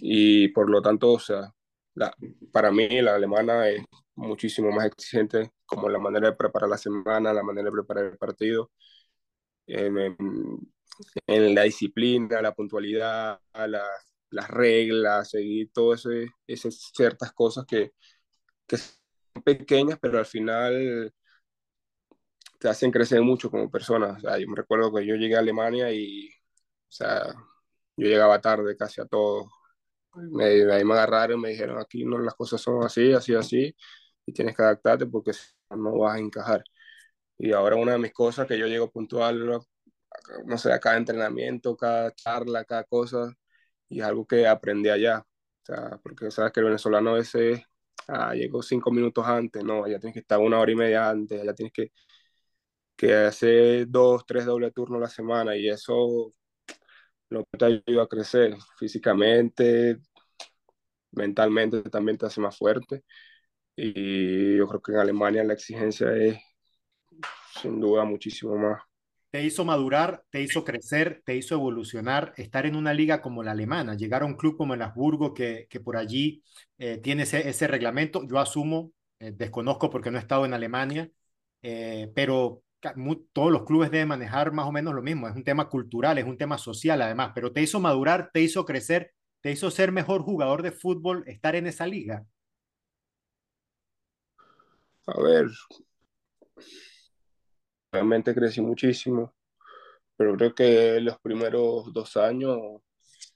Y 0.02 0.50
por 0.50 0.70
lo 0.70 0.82
tanto, 0.82 1.14
o 1.14 1.20
sea, 1.20 1.52
la, 1.96 2.14
para 2.52 2.72
mí 2.72 3.02
la 3.02 3.16
alemana 3.16 3.70
es 3.70 3.84
muchísimo 4.16 4.72
más 4.72 4.88
exigente, 4.88 5.52
como 5.66 5.90
la 5.90 6.00
manera 6.00 6.30
de 6.30 6.36
preparar 6.38 6.70
la 6.70 6.78
semana, 6.78 7.34
la 7.34 7.44
manera 7.44 7.66
de 7.66 7.72
preparar 7.72 8.06
el 8.06 8.18
partido, 8.18 8.72
en, 9.68 10.16
en, 11.28 11.56
la 11.56 11.64
disciplina, 11.64 12.42
la 12.42 12.54
puntualidad, 12.54 13.40
la, 13.54 13.84
las 14.30 14.50
reglas, 14.50 15.30
seguir 15.30 15.72
todas 15.74 16.06
esas 16.48 16.92
ciertas 16.94 17.32
cosas 17.34 17.66
que, 17.66 17.94
que 18.68 18.78
son 18.78 19.44
pequeñas, 19.44 20.00
pero 20.02 20.20
al 20.20 20.26
final 20.26 21.14
te 22.60 22.70
hacen 22.70 22.92
crecer 22.92 23.22
mucho 23.22 23.50
como 23.52 23.70
persona. 23.70 24.14
O 24.18 24.20
sea, 24.20 24.38
yo 24.40 24.48
me 24.48 24.56
recuerdo 24.56 24.94
que 24.94 25.06
yo 25.06 25.16
llegué 25.16 25.36
a 25.36 25.40
Alemania 25.40 25.92
y, 25.92 26.30
o 26.30 26.92
sea, 26.92 27.34
yo 27.98 28.08
llegaba 28.08 28.42
tarde 28.42 28.76
casi 28.78 29.02
a 29.02 29.06
todo. 29.06 29.50
Me, 30.16 30.46
ahí 30.74 30.84
me 30.86 30.94
agarraron 30.94 31.42
me 31.42 31.50
dijeron, 31.50 31.80
aquí 31.80 32.06
no, 32.06 32.18
las 32.20 32.36
cosas 32.36 32.62
son 32.62 32.84
así, 32.86 33.14
así, 33.14 33.36
así, 33.36 33.76
y 34.26 34.34
tienes 34.34 34.56
que 34.56 34.64
adaptarte 34.64 35.06
porque 35.08 35.32
no 35.72 36.00
vas 36.00 36.16
a 36.18 36.20
encajar. 36.20 36.64
Y 37.38 37.54
ahora 37.54 37.76
una 37.78 37.94
de 37.94 38.00
mis 38.00 38.14
cosas 38.14 38.48
que 38.48 38.58
yo 38.58 38.68
llego 38.68 38.92
puntual, 38.92 39.62
no 40.46 40.58
sé, 40.58 40.72
a 40.74 40.80
cada 40.80 40.98
entrenamiento, 40.98 41.76
cada 41.78 42.12
charla, 42.14 42.66
cada 42.66 42.84
cosa, 42.86 43.34
y 43.90 44.00
es 44.02 44.06
algo 44.06 44.26
que 44.28 44.48
aprendí 44.48 44.90
allá. 44.90 45.20
O 45.20 45.66
sea, 45.66 46.00
porque 46.04 46.32
sabes 46.32 46.52
que 46.54 46.60
el 46.62 46.68
venezolano 46.68 47.12
a 47.12 47.14
veces 47.16 47.62
ah, 48.08 48.34
llegó 48.36 48.62
cinco 48.64 48.92
minutos 48.92 49.26
antes, 49.28 49.64
no, 49.64 49.88
ya 49.88 50.00
tienes 50.00 50.14
que 50.14 50.20
estar 50.22 50.40
una 50.40 50.60
hora 50.60 50.72
y 50.72 50.76
media 50.76 51.10
antes, 51.10 51.44
ya 51.44 51.54
tienes 51.54 51.74
que, 51.74 51.92
que 52.96 53.14
hacer 53.14 53.88
dos, 53.90 54.26
tres 54.26 54.46
doble 54.46 54.72
turnos 54.72 54.98
a 55.00 55.02
la 55.02 55.10
semana, 55.10 55.56
y 55.56 55.70
eso 55.70 56.34
lo 57.30 57.46
que 57.46 57.58
te 57.58 57.66
ayuda 57.66 58.04
a 58.04 58.08
crecer 58.08 58.56
físicamente, 58.78 59.98
mentalmente 61.12 61.82
también 61.84 62.18
te 62.18 62.26
hace 62.28 62.42
más 62.42 62.58
fuerte. 62.58 63.04
Y 63.76 64.58
yo 64.58 64.68
creo 64.68 64.82
que 64.82 64.92
en 64.94 65.00
Alemania 65.00 65.44
la 65.44 65.54
exigencia 65.54 66.16
es 66.16 66.38
sin 67.62 67.80
duda 67.80 68.06
muchísimo 68.06 68.56
más. 68.58 68.82
Te 69.36 69.44
hizo 69.44 69.66
madurar, 69.66 70.24
te 70.30 70.42
hizo 70.42 70.64
crecer, 70.64 71.22
te 71.26 71.36
hizo 71.36 71.56
evolucionar, 71.56 72.34
estar 72.38 72.66
en 72.66 72.74
una 72.78 72.94
liga 72.94 73.22
como 73.22 73.44
la 73.44 73.52
alemana, 73.52 73.94
llegar 73.94 74.22
a 74.22 74.26
un 74.26 74.38
club 74.38 74.56
como 74.56 74.76
el 74.76 74.82
Habsburgo 74.82 75.34
que, 75.34 75.68
que 75.70 75.82
por 75.82 75.98
allí 75.98 76.42
eh, 76.78 77.00
tiene 77.00 77.24
ese, 77.24 77.50
ese, 77.50 77.68
reglamento. 77.68 78.26
Yo 78.26 78.40
asumo, 78.40 78.94
eh, 79.20 79.34
desconozco 79.36 79.90
porque 79.90 80.10
no 80.10 80.18
he 80.18 80.22
estado 80.22 80.46
en 80.46 80.54
Alemania, 80.54 81.12
eh, 81.62 82.10
pero 82.16 82.64
todos 83.34 83.52
los 83.52 83.66
clubes 83.66 83.92
deben 83.92 84.08
manejar 84.08 84.54
más 84.54 84.68
o 84.68 84.72
menos 84.72 84.94
lo 84.94 85.02
mismo. 85.02 85.28
Es 85.28 85.36
un 85.36 85.44
tema 85.44 85.68
cultural, 85.68 86.18
es 86.18 86.24
un 86.24 86.38
tema 86.38 86.58
social 86.58 87.02
además, 87.02 87.34
pero 87.36 87.52
te 87.52 87.62
hizo 87.62 87.82
madurar, 87.82 88.30
te 88.32 88.40
hizo 88.40 88.64
crecer, 88.64 89.12
te 89.42 89.52
hizo 89.52 89.70
ser 89.70 89.92
mejor 89.92 90.22
jugador 90.22 90.62
de 90.62 90.72
fútbol, 90.72 91.26
estar 91.28 91.58
en 91.58 91.68
esa 91.68 91.86
liga. 91.88 92.26
A 95.08 95.22
ver, 95.22 95.48
realmente 97.96 98.36
crecí 98.36 98.62
muchísimo, 98.62 99.34
pero 100.18 100.36
creo 100.38 100.54
que 100.56 101.00
los 101.02 101.20
primeros 101.22 101.94
dos 101.94 102.18
años, 102.18 102.58
o 102.58 102.84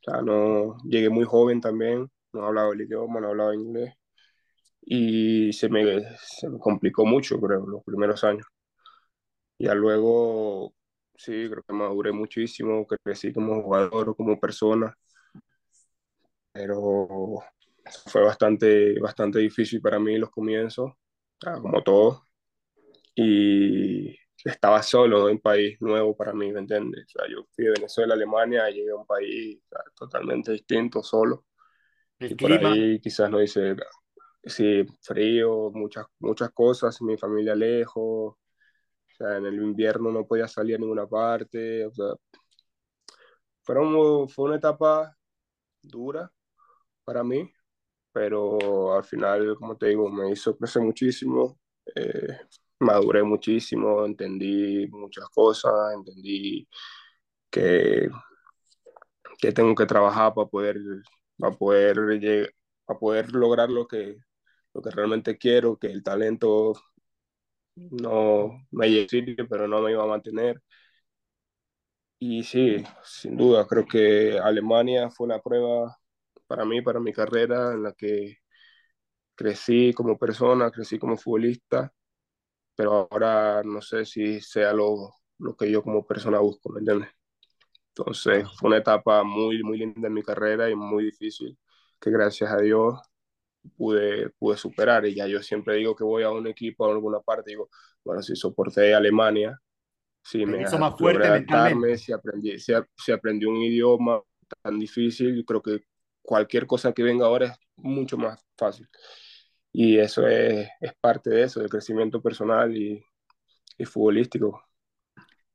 sea, 0.04 0.22
no, 0.22 0.78
llegué 0.86 1.10
muy 1.10 1.26
joven 1.26 1.62
también, 1.62 2.10
no 2.34 2.46
hablaba 2.46 2.74
el 2.74 2.82
idioma, 2.82 3.22
no 3.22 3.30
hablaba 3.30 3.56
inglés, 3.56 3.94
y 4.82 5.54
se 5.54 5.70
me, 5.70 6.02
se 6.18 6.50
me 6.50 6.60
complicó 6.60 7.06
mucho, 7.06 7.40
creo, 7.40 7.66
los 7.68 7.84
primeros 7.86 8.24
años. 8.24 8.46
Ya 9.60 9.74
luego, 9.74 10.74
sí, 11.16 11.50
creo 11.50 11.64
que 11.64 11.74
maduré 11.74 12.12
muchísimo, 12.12 12.86
crecí 12.88 13.34
como 13.34 13.62
jugador, 13.62 14.16
como 14.16 14.40
persona, 14.40 14.94
pero 16.52 17.40
fue 18.08 18.24
bastante, 18.24 19.00
bastante 19.00 19.40
difícil 19.40 19.82
para 19.82 20.00
mí 20.00 20.18
los 20.18 20.30
comienzos, 20.32 20.94
como 21.62 21.82
todo, 21.84 22.24
y 23.16 24.19
estaba 24.46 24.82
solo 24.84 25.28
en 25.28 25.36
un 25.36 25.42
país 25.42 25.78
nuevo 25.82 26.16
para 26.16 26.34
mí, 26.34 26.52
¿me 26.52 26.60
entiendes? 26.60 27.06
O 27.16 27.20
sea, 27.20 27.30
yo 27.30 27.46
fui 27.52 27.66
de 27.66 27.72
Venezuela 27.72 28.14
a 28.14 28.18
Alemania, 28.18 28.70
llegué 28.70 28.92
a 28.92 28.96
un 28.96 29.06
país 29.06 29.62
totalmente 29.96 30.52
distinto, 30.52 31.04
solo, 31.04 31.46
y 32.20 32.36
por 32.36 32.52
ahí 32.52 33.00
quizás 33.00 33.30
no 33.30 33.42
hice, 33.42 33.76
sí, 34.44 34.86
frío, 35.02 35.72
muchas, 35.74 36.06
muchas 36.20 36.52
cosas, 36.52 37.02
mi 37.02 37.18
familia 37.18 37.56
lejos, 37.56 38.36
sea, 39.20 39.38
en 39.38 39.46
el 39.46 39.56
invierno 39.56 40.12
no 40.12 40.26
podía 40.26 40.48
salir 40.48 40.76
a 40.76 40.80
ninguna 40.80 41.08
parte, 41.08 41.86
o 41.86 41.94
sea, 41.94 42.14
fue 43.64 44.46
una 44.46 44.56
etapa 44.56 45.16
dura 45.82 46.32
para 47.04 47.24
mí, 47.24 47.52
pero 48.12 48.96
al 48.96 49.04
final, 49.04 49.56
como 49.58 49.78
te 49.78 49.88
digo, 49.88 50.10
me 50.10 50.32
hizo 50.32 50.58
crecer 50.58 50.82
muchísimo, 50.82 51.60
eh, 51.96 52.40
maduré 52.80 53.24
muchísimo, 53.24 54.06
entendí 54.06 54.88
muchas 54.88 55.30
cosas, 55.30 55.74
entendí 55.96 56.68
que, 57.52 58.10
que 59.40 59.52
tengo 59.52 59.76
que 59.76 59.86
trabajar 59.86 60.34
para 60.34 60.48
poder, 60.48 60.78
para 61.38 61.56
poder, 61.56 62.54
para 62.86 63.00
poder 63.00 63.32
lograr 63.34 63.70
lo 63.70 63.88
que, 63.88 64.18
lo 64.74 64.82
que 64.82 64.92
realmente 64.92 65.38
quiero, 65.38 65.78
que 65.78 65.88
el 65.88 66.04
talento 66.04 66.74
no 67.76 68.66
me 68.72 68.90
llegué 68.90 69.36
pero 69.50 69.68
no 69.68 69.82
me 69.82 69.92
iba 69.92 70.04
a 70.04 70.08
mantener. 70.08 70.62
Y 72.20 72.44
sí, 72.44 72.84
sin 73.04 73.38
duda, 73.38 73.66
creo 73.68 73.86
que 73.86 74.38
Alemania 74.40 75.10
fue 75.10 75.26
una 75.28 75.40
prueba 75.40 75.98
para 76.48 76.66
mí, 76.66 76.82
para 76.82 77.00
mi 77.00 77.14
carrera, 77.14 77.74
en 77.74 77.84
la 77.84 77.94
que 77.94 78.38
crecí 79.36 79.94
como 79.94 80.18
persona, 80.18 80.72
crecí 80.72 81.00
como 81.00 81.18
futbolista, 81.18 81.94
pero 82.80 83.10
ahora 83.12 83.62
no 83.62 83.82
sé 83.82 84.06
si 84.06 84.40
sea 84.40 84.72
lo, 84.72 85.14
lo 85.40 85.54
que 85.58 85.70
yo 85.70 85.84
como 85.84 86.08
persona 86.08 86.40
busco, 86.40 86.72
¿me 86.72 86.80
entiendes? 86.80 87.10
Entonces 87.90 88.48
fue 88.56 88.70
una 88.70 88.78
etapa 88.78 89.22
muy, 89.22 89.62
muy 89.64 89.80
linda 89.80 90.08
en 90.08 90.14
mi 90.14 90.24
carrera 90.24 90.70
y 90.70 90.76
muy 90.76 91.04
difícil, 91.04 91.60
que 92.00 92.10
gracias 92.10 92.50
a 92.50 92.56
Dios 92.56 92.98
pude, 93.76 94.30
pude 94.30 94.56
superar. 94.56 95.06
Y 95.06 95.14
ya 95.14 95.28
yo 95.28 95.44
siempre 95.44 95.76
digo 95.76 95.94
que 95.94 96.06
voy 96.06 96.24
a 96.24 96.32
un 96.32 96.48
equipo, 96.48 96.86
a 96.86 96.94
alguna 96.94 97.20
parte, 97.20 97.52
digo, 97.52 97.70
bueno, 98.02 98.22
si 98.22 98.34
soporté 98.38 98.94
Alemania, 98.96 99.60
si 100.24 100.46
me 100.46 100.62
hizo 100.62 100.80
más 100.80 100.98
fuerte 100.98 101.28
adaptarme, 101.28 101.98
si 101.98 102.14
aprendí, 102.14 102.58
si, 102.60 103.12
aprendí 103.12 103.46
un 103.46 103.58
idioma 103.58 104.22
tan 104.64 104.80
difícil, 104.80 105.44
creo 105.44 105.62
que 105.62 105.84
cualquier 106.22 106.66
cosa 106.66 106.94
que 106.94 107.04
venga 107.04 107.26
ahora 107.26 107.48
es 107.48 107.60
mucho 107.76 108.16
más 108.16 108.42
fácil. 108.58 108.88
Y 109.72 109.98
eso 110.00 110.28
es, 110.28 110.68
es 110.82 110.94
parte 111.00 111.30
de 111.30 111.44
eso, 111.44 111.60
del 111.60 111.70
crecimiento 111.70 112.22
personal 112.22 112.76
y, 112.76 113.04
y 113.78 113.86
futbolístico. 113.86 114.64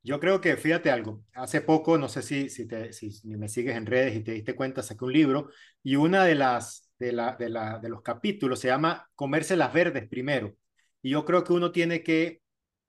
Yo 0.03 0.19
creo 0.19 0.39
que, 0.39 0.55
fíjate 0.55 0.91
algo, 0.91 1.23
hace 1.33 1.61
poco, 1.61 1.97
no 1.97 2.07
sé 2.09 2.21
si, 2.21 2.49
si, 2.49 2.67
te, 2.67 2.93
si, 2.93 3.09
me 3.27 3.49
sigues 3.49 3.75
en 3.75 3.87
redes 3.87 4.15
y 4.15 4.23
te 4.23 4.33
diste 4.33 4.55
cuenta, 4.55 4.83
saqué 4.83 5.03
un 5.03 5.13
libro 5.13 5.49
y 5.81 5.95
una 5.95 6.25
de 6.25 6.35
las 6.35 6.91
de, 6.99 7.11
la, 7.11 7.35
de, 7.35 7.49
la, 7.49 7.79
de 7.79 7.89
los 7.89 8.01
capítulos 8.03 8.59
se 8.59 8.67
llama 8.67 9.09
Comerse 9.15 9.57
las 9.57 9.73
verdes 9.73 10.07
primero. 10.07 10.55
Y 11.01 11.09
yo 11.11 11.25
creo 11.25 11.43
que 11.43 11.53
uno 11.53 11.71
tiene 11.71 12.03
que 12.03 12.41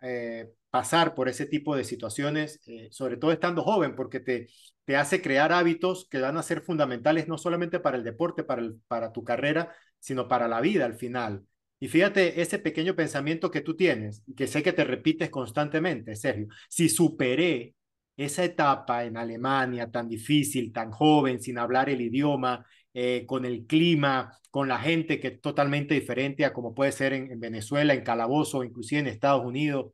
eh, 0.03 0.53
pasar 0.71 1.15
por 1.15 1.29
ese 1.29 1.47
tipo 1.47 1.75
de 1.75 1.85
situaciones, 1.85 2.61
eh, 2.67 2.89
sobre 2.93 3.17
todo 3.17 3.33
estando 3.33 3.63
joven, 3.63 3.97
porque 3.97 4.21
te, 4.21 4.49
te 4.87 4.97
hace 4.97 5.21
crear 5.21 5.53
hábitos 5.53 6.09
que 6.09 6.21
van 6.21 6.39
a 6.39 6.43
ser 6.43 6.63
fundamentales 6.63 7.29
no 7.29 7.37
solamente 7.37 7.81
para 7.81 7.99
el 7.99 8.05
deporte, 8.05 8.45
para, 8.45 8.63
el, 8.63 8.81
para 8.89 9.13
tu 9.13 9.25
carrera, 9.25 9.75
sino 9.99 10.29
para 10.29 10.49
la 10.49 10.61
vida 10.61 10.87
al 10.87 10.95
final. 10.95 11.45
Y 11.79 11.89
fíjate 11.89 12.41
ese 12.41 12.59
pequeño 12.59 12.97
pensamiento 12.97 13.51
que 13.51 13.61
tú 13.61 13.77
tienes, 13.77 14.23
que 14.37 14.47
sé 14.47 14.63
que 14.63 14.73
te 14.73 14.85
repites 14.85 15.29
constantemente, 15.29 16.17
Sergio. 16.17 16.47
Si 16.71 16.89
superé 16.89 17.75
esa 18.17 18.45
etapa 18.45 19.05
en 19.05 19.17
Alemania 19.19 19.91
tan 19.91 20.09
difícil, 20.09 20.73
tan 20.73 20.91
joven, 20.91 21.41
sin 21.43 21.59
hablar 21.59 21.91
el 21.91 22.01
idioma, 22.01 22.65
eh, 22.95 23.27
con 23.27 23.45
el 23.45 23.67
clima, 23.67 24.33
con 24.51 24.69
la 24.69 24.79
gente 24.79 25.21
que 25.21 25.29
es 25.29 25.41
totalmente 25.43 25.93
diferente 25.95 26.47
a 26.47 26.55
como 26.55 26.75
puede 26.75 26.93
ser 26.93 27.13
en, 27.13 27.39
Venezuela, 27.39 27.93
en 27.93 28.03
Calabozo, 28.03 28.65
inclusive 28.65 29.01
en 29.03 29.09
Estados 29.09 29.45
Unidos. 29.45 29.93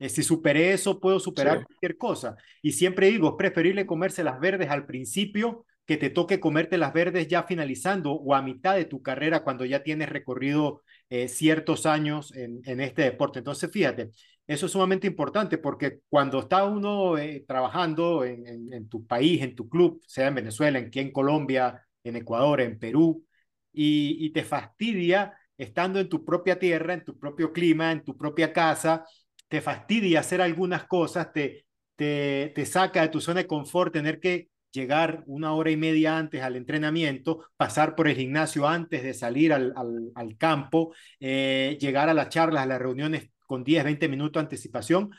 Eh, 0.00 0.08
si 0.08 0.24
superé 0.24 0.72
eso, 0.72 0.98
puedo 0.98 1.20
superar 1.20 1.64
cualquier 1.64 1.96
cosa. 1.96 2.36
Y 2.62 2.72
siempre 2.72 3.08
digo, 3.08 3.28
es 3.28 3.34
preferible 3.38 3.86
comerse 3.86 4.24
las 4.24 4.40
verdes 4.40 4.68
al 4.70 4.86
principio 4.86 5.64
que 5.86 5.96
te 5.96 6.10
toque 6.10 6.40
comerte 6.40 6.78
las 6.78 6.92
verdes 6.92 7.28
ya 7.28 7.44
finalizando 7.44 8.12
o 8.12 8.34
a 8.34 8.42
mitad 8.42 8.74
de 8.74 8.84
tu 8.84 9.02
carrera 9.02 9.44
cuando 9.44 9.64
ya 9.64 9.82
tienes 9.82 10.08
recorrido 10.08 10.82
eh, 11.08 11.28
ciertos 11.28 11.86
años 11.86 12.34
en, 12.34 12.60
en, 12.64 12.80
este 12.80 13.02
deporte. 13.02 13.38
Entonces, 13.38 13.70
fíjate, 13.70 14.10
eso 14.46 14.66
es 14.66 14.72
sumamente 14.72 15.06
importante 15.06 15.58
porque 15.58 16.00
cuando 16.08 16.40
está 16.40 16.64
uno 16.64 17.14
trabajando 17.46 18.24
en, 18.24 18.46
en, 18.46 18.72
en, 18.72 18.88
tu 18.88 19.06
país, 19.06 19.42
en 19.42 19.54
tu 19.54 19.68
club, 19.68 20.02
sea 20.06 20.28
en 20.28 20.34
Venezuela, 20.34 20.78
en, 20.78 20.86
aquí 20.86 21.00
en 21.00 21.12
Colombia, 21.12 21.86
en 22.04 22.16
Ecuador, 22.16 22.60
en 22.60 22.78
Perú, 22.78 23.24
y, 23.72 24.30
te 24.30 24.44
fastidia 24.44 25.34
estando 25.56 26.00
en 26.00 26.08
tu 26.08 26.24
propia 26.24 26.58
tierra, 26.58 26.94
en 26.94 27.04
tu 27.04 27.18
propio 27.18 27.52
clima, 27.52 27.92
en 27.92 28.04
tu 28.04 28.16
propia 28.16 28.52
casa, 28.52 29.04
te 29.50 29.60
fastidia 29.60 30.20
hacer 30.20 30.40
algunas 30.40 30.86
cosas, 30.86 31.32
te, 31.32 31.66
te, 31.96 32.52
te 32.54 32.66
saca 32.66 33.02
de 33.02 33.08
tu 33.08 33.20
zona 33.20 33.40
de 33.40 33.48
confort, 33.48 33.92
tener 33.92 34.20
que 34.20 34.48
llegar 34.70 35.24
una 35.26 35.54
hora 35.54 35.72
y 35.72 35.76
media 35.76 36.16
antes 36.16 36.40
al 36.42 36.54
entrenamiento, 36.54 37.44
pasar 37.56 37.96
por 37.96 38.06
el 38.06 38.16
gimnasio 38.16 38.68
antes 38.68 39.02
de 39.02 39.12
salir 39.12 39.52
al, 39.52 39.74
al, 40.14 40.36
campo, 40.38 40.94
eh, 41.18 41.76
llegar 41.80 42.08
a 42.08 42.14
las 42.14 42.28
charlas, 42.28 42.62
a 42.62 42.66
las 42.66 42.78
reuniones 42.78 43.30
con 43.44 43.64
10, 43.64 43.82
20 43.82 44.08
minutos 44.08 44.40
de 44.40 44.44
anticipación. 44.44 45.10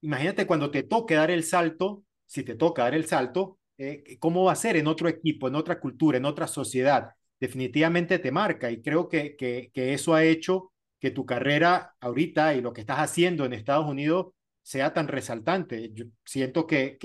Imagínate 0.00 0.46
cuando 0.46 0.70
te 0.70 0.84
toque 0.84 1.14
dar 1.16 1.32
el 1.32 1.42
salto, 1.42 2.04
si 2.24 2.44
te 2.44 2.54
toca 2.54 2.84
dar 2.84 2.94
el 2.94 3.06
salto, 3.06 3.58
eh, 3.78 4.16
cómo 4.20 4.44
va 4.44 4.52
a 4.52 4.56
ser 4.56 4.76
en 4.76 4.86
otro 4.86 5.08
equipo, 5.08 5.48
en 5.48 5.56
otra 5.56 5.80
cultura, 5.80 6.18
en 6.18 6.24
otra 6.24 6.46
sociedad. 6.46 7.10
Definitivamente 7.40 8.20
te 8.20 8.30
marca 8.30 8.70
y 8.70 8.80
creo 8.80 9.08
que, 9.08 9.34
que, 9.34 9.72
que 9.74 9.92
eso 9.92 10.14
ha 10.14 10.22
hecho 10.22 10.71
que 11.02 11.10
tu 11.10 11.26
carrera 11.26 11.96
ahorita 12.00 12.54
y 12.54 12.60
lo 12.60 12.72
que 12.72 12.80
estás 12.82 12.98
haciendo 13.00 13.44
en 13.44 13.52
Estados 13.54 13.86
Unidos 13.88 14.34
sea 14.62 14.94
tan 14.94 15.08
resaltante. 15.08 15.90
Yo 15.92 16.04
siento 16.24 16.64
que, 16.64 16.96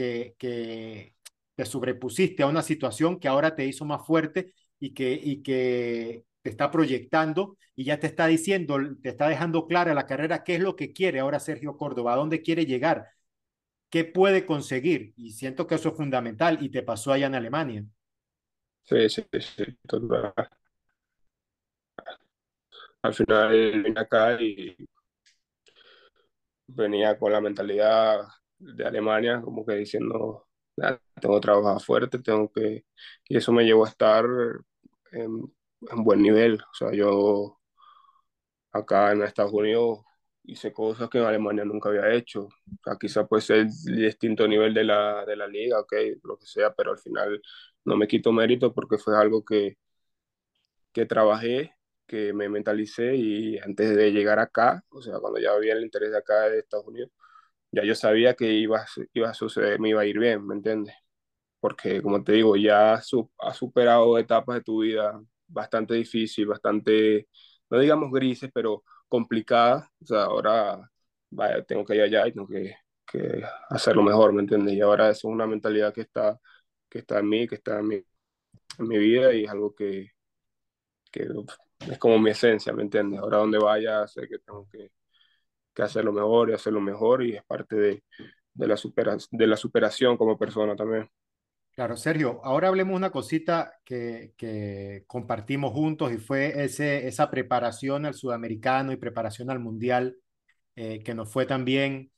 te 1.56 1.66
sobrepusiste 1.66 2.44
a 2.44 2.48
una 2.48 2.62
situación 2.62 3.20
que 3.20 3.27
ahora 3.27 3.56
te 3.56 3.66
hizo 3.66 3.86
más 3.86 4.06
fuerte 4.06 4.54
y 4.80 4.94
que, 4.94 6.24
te 6.44 6.50
está 6.50 6.70
proyectando 6.70 7.58
y 7.75 7.86
ya 7.86 8.00
te 8.00 8.06
está 8.06 8.27
diciendo, 8.27 8.77
te 9.01 9.10
está 9.10 9.27
dejando 9.27 9.66
clara 9.66 9.96
la 9.96 10.06
carrera, 10.06 10.44
qué 10.44 10.56
es 10.56 10.62
lo 10.62 10.75
que 10.75 10.94
quiere 10.94 11.20
ahora 11.20 11.39
Sergio 11.39 11.75
Córdoba, 11.75 12.16
dónde 12.16 12.44
quiere 12.44 12.68
llegar, 12.68 13.08
qué 13.89 14.06
puede 14.06 14.46
conseguir. 14.46 15.13
Y 15.18 15.32
siento 15.32 15.66
que 15.66 15.74
eso 15.74 15.89
es 15.89 15.96
fundamental 15.96 16.60
y 16.62 16.70
te 16.70 16.84
pasó 16.84 17.13
allá 17.13 17.25
en 17.25 17.36
Alemania. 17.36 17.84
Sí, 18.84 19.10
sí, 19.10 19.25
sí, 19.39 19.66
total. 19.88 20.34
Al 23.08 23.14
final 23.16 23.82
vine 23.84 24.00
acá 24.00 24.40
y 24.42 24.76
venía 26.68 27.18
con 27.18 27.32
la 27.32 27.42
mentalidad 27.42 28.22
de 28.60 28.86
Alemania, 28.86 29.42
como 29.42 29.66
que 29.66 29.76
diciendo, 29.76 30.48
tengo 31.22 31.36
que 31.36 31.42
trabajar 31.42 31.82
fuerte, 31.82 32.20
tengo 32.20 32.52
que... 32.52 32.86
Y 33.28 33.38
eso 33.38 33.52
me 33.52 33.66
llevó 33.66 33.86
a 33.86 33.90
estar 33.90 34.26
en, 35.12 35.54
en 35.92 36.04
buen 36.04 36.22
nivel. 36.22 36.56
O 36.62 36.76
sea, 36.76 36.92
yo 36.94 37.60
acá 38.72 39.12
en 39.12 39.24
Estados 39.24 39.54
Unidos 39.54 40.00
hice 40.44 40.72
cosas 40.74 41.10
que 41.10 41.18
en 41.20 41.26
Alemania 41.26 41.66
nunca 41.66 41.90
había 41.90 42.12
hecho. 42.14 42.44
O 42.46 42.52
sea, 42.84 42.98
quizá 43.00 43.28
puede 43.28 43.42
ser 43.42 43.68
distinto 43.86 44.48
nivel 44.48 44.74
de 44.74 44.84
la, 44.86 45.26
de 45.26 45.36
la 45.36 45.48
liga, 45.48 45.80
ok, 45.80 45.94
lo 46.24 46.38
que 46.38 46.46
sea, 46.46 46.74
pero 46.74 46.92
al 46.92 47.00
final 47.00 47.42
no 47.86 47.98
me 47.98 48.08
quito 48.08 48.32
mérito 48.32 48.74
porque 48.74 48.98
fue 48.98 49.18
algo 49.18 49.44
que, 49.44 49.78
que 50.94 51.06
trabajé, 51.06 51.74
que 52.08 52.34
me 52.34 52.50
mentalicé 52.50 53.16
y 53.16 53.58
antes 53.60 53.96
de 53.96 54.12
llegar 54.12 54.40
acá, 54.40 54.84
o 54.90 55.02
sea, 55.02 55.20
cuando 55.20 55.40
ya 55.40 55.52
había 55.52 55.74
el 55.74 55.84
interés 55.84 56.12
de 56.12 56.18
acá 56.18 56.50
de 56.50 56.60
Estados 56.60 56.88
Unidos, 56.88 57.12
ya 57.72 57.84
yo 57.84 57.96
sabía 57.96 58.36
que 58.36 58.52
iba, 58.54 58.86
iba 59.14 59.30
a 59.30 59.34
suceder, 59.34 59.80
me 59.80 59.90
iba 59.90 60.02
a 60.02 60.06
ir 60.06 60.20
bien, 60.20 60.46
¿me 60.48 60.56
entiendes? 60.56 60.96
Porque 61.60 62.02
como 62.02 62.24
te 62.24 62.34
digo, 62.34 62.56
ya 62.56 62.96
has 62.96 63.08
superado 63.58 64.18
etapas 64.18 64.58
de 64.58 64.64
tu 64.64 64.82
vida 64.82 65.22
bastante 65.48 65.96
difícil, 65.96 66.48
bastante, 66.48 67.28
no 67.70 67.80
digamos 67.80 68.12
grises, 68.12 68.52
pero 68.54 68.84
complicadas. 69.08 69.88
O 70.02 70.06
sea, 70.06 70.24
ahora 70.26 70.90
vaya, 71.30 71.64
tengo 71.64 71.86
que 71.86 71.96
ir 71.96 72.02
allá 72.02 72.28
y 72.28 72.34
tengo 72.34 72.48
que, 72.48 72.76
que 73.06 73.44
hacerlo 73.70 74.04
mejor, 74.04 74.34
¿me 74.34 74.42
entiendes? 74.42 74.76
Y 74.76 74.82
ahora 74.82 75.10
eso 75.10 75.28
es 75.30 75.34
una 75.34 75.48
mentalidad 75.48 75.94
que 75.94 76.02
está, 76.02 76.40
que 76.90 77.00
está 77.00 77.20
en 77.20 77.30
mí, 77.30 77.48
que 77.48 77.56
está 77.56 77.80
en 77.80 77.88
mi, 77.88 77.96
en 77.96 78.88
mi 78.88 78.98
vida 78.98 79.34
y 79.34 79.46
es 79.46 79.52
algo 79.52 79.76
que, 79.76 80.12
que 81.12 81.26
es 81.80 81.98
como 81.98 82.20
mi 82.20 82.32
esencia, 82.32 82.74
¿me 82.74 82.84
entiendes? 82.84 83.20
Ahora 83.20 83.38
donde 83.38 83.58
vaya 83.58 84.08
sé 84.08 84.28
que 84.28 84.40
tengo 84.40 84.68
que, 84.72 84.92
que 85.74 85.84
hacerlo 85.84 86.12
mejor 86.12 86.50
y 86.50 86.54
hacerlo 86.54 86.82
mejor 86.82 87.24
y 87.24 87.36
es 87.36 87.44
parte 87.46 87.76
de, 87.76 88.04
de, 88.54 88.68
la 88.68 88.78
supera, 88.78 89.18
de 89.32 89.48
la 89.48 89.58
superación 89.58 90.18
como 90.18 90.38
persona 90.38 90.76
también. 90.76 91.10
Claro, 91.76 91.96
Sergio, 91.96 92.42
ahora 92.44 92.70
hablemos 92.70 92.96
una 92.96 93.12
cosita 93.12 93.74
que, 93.86 94.34
que 94.36 95.04
compartimos 95.06 95.74
juntos 95.74 96.12
y 96.12 96.18
fue 96.18 96.64
ese, 96.64 97.08
esa 97.08 97.30
preparación 97.30 98.08
al 98.08 98.16
sudamericano 98.16 98.92
y 98.92 98.98
preparación 98.98 99.52
al 99.52 99.60
mundial 99.60 100.18
eh, 100.76 101.04
que 101.04 101.14
nos 101.14 101.32
fue 101.32 101.46
tan 101.46 101.66
bien, 101.66 102.12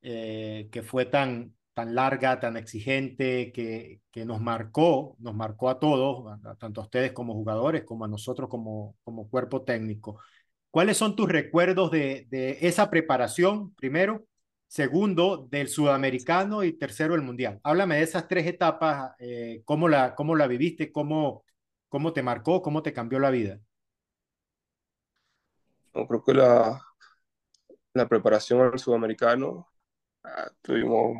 eh, 0.00 0.68
que 0.72 0.82
fue 0.82 1.04
tan, 1.04 1.54
tan 1.74 1.94
larga, 1.94 2.40
tan 2.40 2.56
exigente, 2.56 3.52
que, 3.52 4.00
que 4.10 4.24
nos 4.24 4.40
marcó, 4.40 5.16
nos 5.18 5.34
marcó 5.34 5.68
a 5.70 5.78
todos, 5.80 6.40
tanto 6.58 6.80
a 6.80 6.84
ustedes 6.84 7.12
como 7.12 7.34
jugadores, 7.34 7.84
como 7.84 8.04
a 8.04 8.08
nosotros 8.08 8.48
como, 8.48 8.96
como 9.04 9.28
cuerpo 9.28 9.62
técnico. 9.62 10.20
¿Cuáles 10.70 10.96
son 10.96 11.16
tus 11.16 11.28
recuerdos 11.28 11.90
de, 11.90 12.26
de 12.30 12.58
esa 12.62 12.90
preparación, 12.90 13.74
primero? 13.74 14.26
segundo 14.74 15.46
del 15.50 15.68
sudamericano 15.68 16.64
y 16.64 16.72
tercero 16.72 17.14
el 17.14 17.22
mundial. 17.22 17.60
Háblame 17.62 17.96
de 17.96 18.02
esas 18.02 18.26
tres 18.26 18.44
etapas, 18.46 19.12
eh, 19.20 19.62
cómo, 19.64 19.88
la, 19.88 20.16
cómo 20.16 20.34
la 20.34 20.48
viviste, 20.48 20.90
cómo, 20.90 21.44
cómo 21.88 22.12
te 22.12 22.24
marcó, 22.24 22.60
cómo 22.60 22.82
te 22.82 22.92
cambió 22.92 23.20
la 23.20 23.30
vida. 23.30 23.60
Yo 25.94 26.08
creo 26.08 26.24
que 26.24 26.34
la, 26.34 26.80
la 27.92 28.08
preparación 28.08 28.60
al 28.62 28.78
sudamericano, 28.78 29.68
ah, 30.24 30.50
tuvimos 30.62 31.16